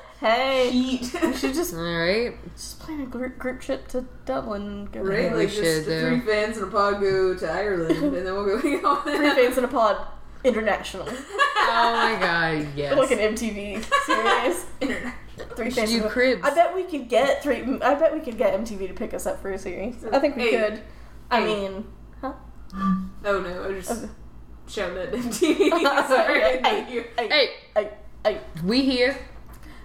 [0.20, 1.14] hey, Heat.
[1.22, 2.36] we should just Alright.
[2.56, 4.62] just plan a group, group trip to Dublin.
[4.62, 5.30] and Go Right?
[5.32, 8.24] we Like just should, the three fans and a pod go to Ireland and then
[8.34, 10.06] we'll go hang out Three fans in a pod,
[10.44, 12.96] international, Oh my god, yes.
[12.96, 14.66] like an MTV series.
[14.80, 15.12] International.
[15.56, 15.90] Three should fans.
[15.90, 16.42] do cribs.
[16.44, 17.62] I bet we could get three.
[17.82, 20.04] I bet we could get MTV to pick us up for a series.
[20.12, 20.50] I think we Hey.
[20.56, 20.82] could.
[21.30, 21.46] I Hey.
[21.46, 21.86] mean,
[22.20, 22.32] huh?
[23.24, 24.12] Oh no, I just Okay.
[24.68, 25.70] shouted at MTV.
[26.08, 26.40] Sorry.
[26.40, 27.04] hey, you.
[27.18, 27.90] hey, Hey, hey,
[28.24, 28.40] hey.
[28.64, 29.16] we here.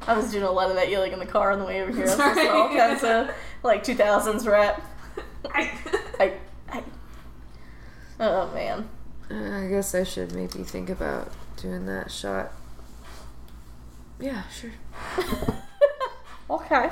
[0.08, 1.92] I was doing a lot of that yelling in the car on the way over
[1.92, 2.04] here.
[2.04, 2.36] I was Sorry.
[2.36, 4.82] listening to all kinds of like 2000s rap.
[5.54, 5.64] I-
[6.20, 6.38] Hey,
[6.72, 6.84] hey.
[8.20, 8.88] Oh man.
[9.32, 12.52] I guess I should maybe think about doing that shot.
[14.20, 14.72] Yeah, sure.
[16.50, 16.90] okay.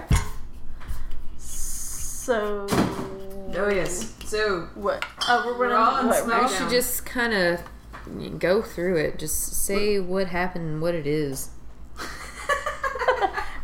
[1.38, 2.68] So.
[2.70, 4.14] oh yes.
[4.26, 5.04] So What?
[5.28, 5.76] Oh, we're running.
[5.78, 6.58] Raw and what, We SmackDown.
[6.58, 9.18] should just kind of go through it.
[9.20, 11.50] Just say what happened and what it is.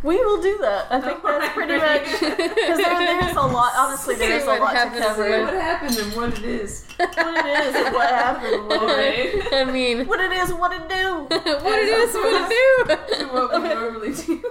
[0.03, 0.87] We will do that.
[0.91, 3.71] I think that's pretty much because there, there's a lot.
[3.77, 5.29] Honestly, Say there's a what lot to happened and cover.
[5.29, 6.85] what- what happened and what it is.
[6.97, 9.61] What it is, and what happened, what it, Okay.
[9.61, 11.23] I mean, what it is, what it do.
[11.63, 14.43] what it is, what it To what we normally do.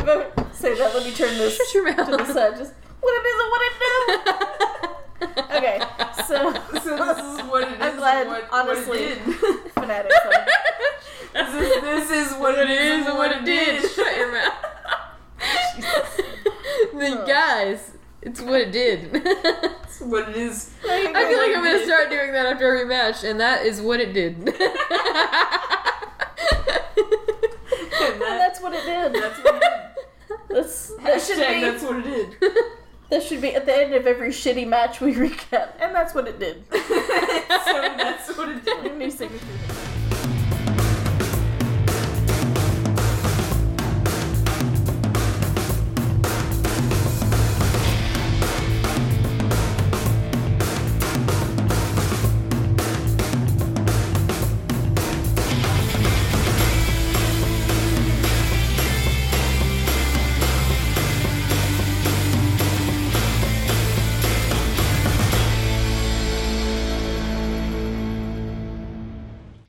[0.52, 0.94] Say that.
[0.94, 2.56] Let me turn this Shut your to the side.
[2.56, 4.88] Just what it is and what it do.
[5.54, 5.78] Okay,
[6.26, 7.80] so So this is what it is.
[7.80, 9.72] I'm glad, and what, honestly, what it did.
[9.72, 10.16] fanatics.
[11.32, 13.88] This is, this is what it is and what it did.
[13.90, 14.52] Shut your mouth.
[15.76, 17.92] The guys,
[18.22, 19.22] it's what it did.
[19.92, 20.70] It's what it is.
[20.88, 24.00] I feel like I'm gonna start doing that after every match, and that is what
[24.00, 24.36] it did.
[24.38, 24.48] And
[28.00, 29.12] And that, that's what it did.
[29.22, 29.70] that's what it did.
[30.48, 31.60] That's, that should Hashtag be.
[31.60, 32.04] that's what it
[32.40, 32.54] did.
[33.10, 36.26] That should be at the end of every shitty match we recap, and that's what
[36.26, 36.64] it did.
[36.72, 38.96] so that's what it did.
[38.96, 39.44] New signature.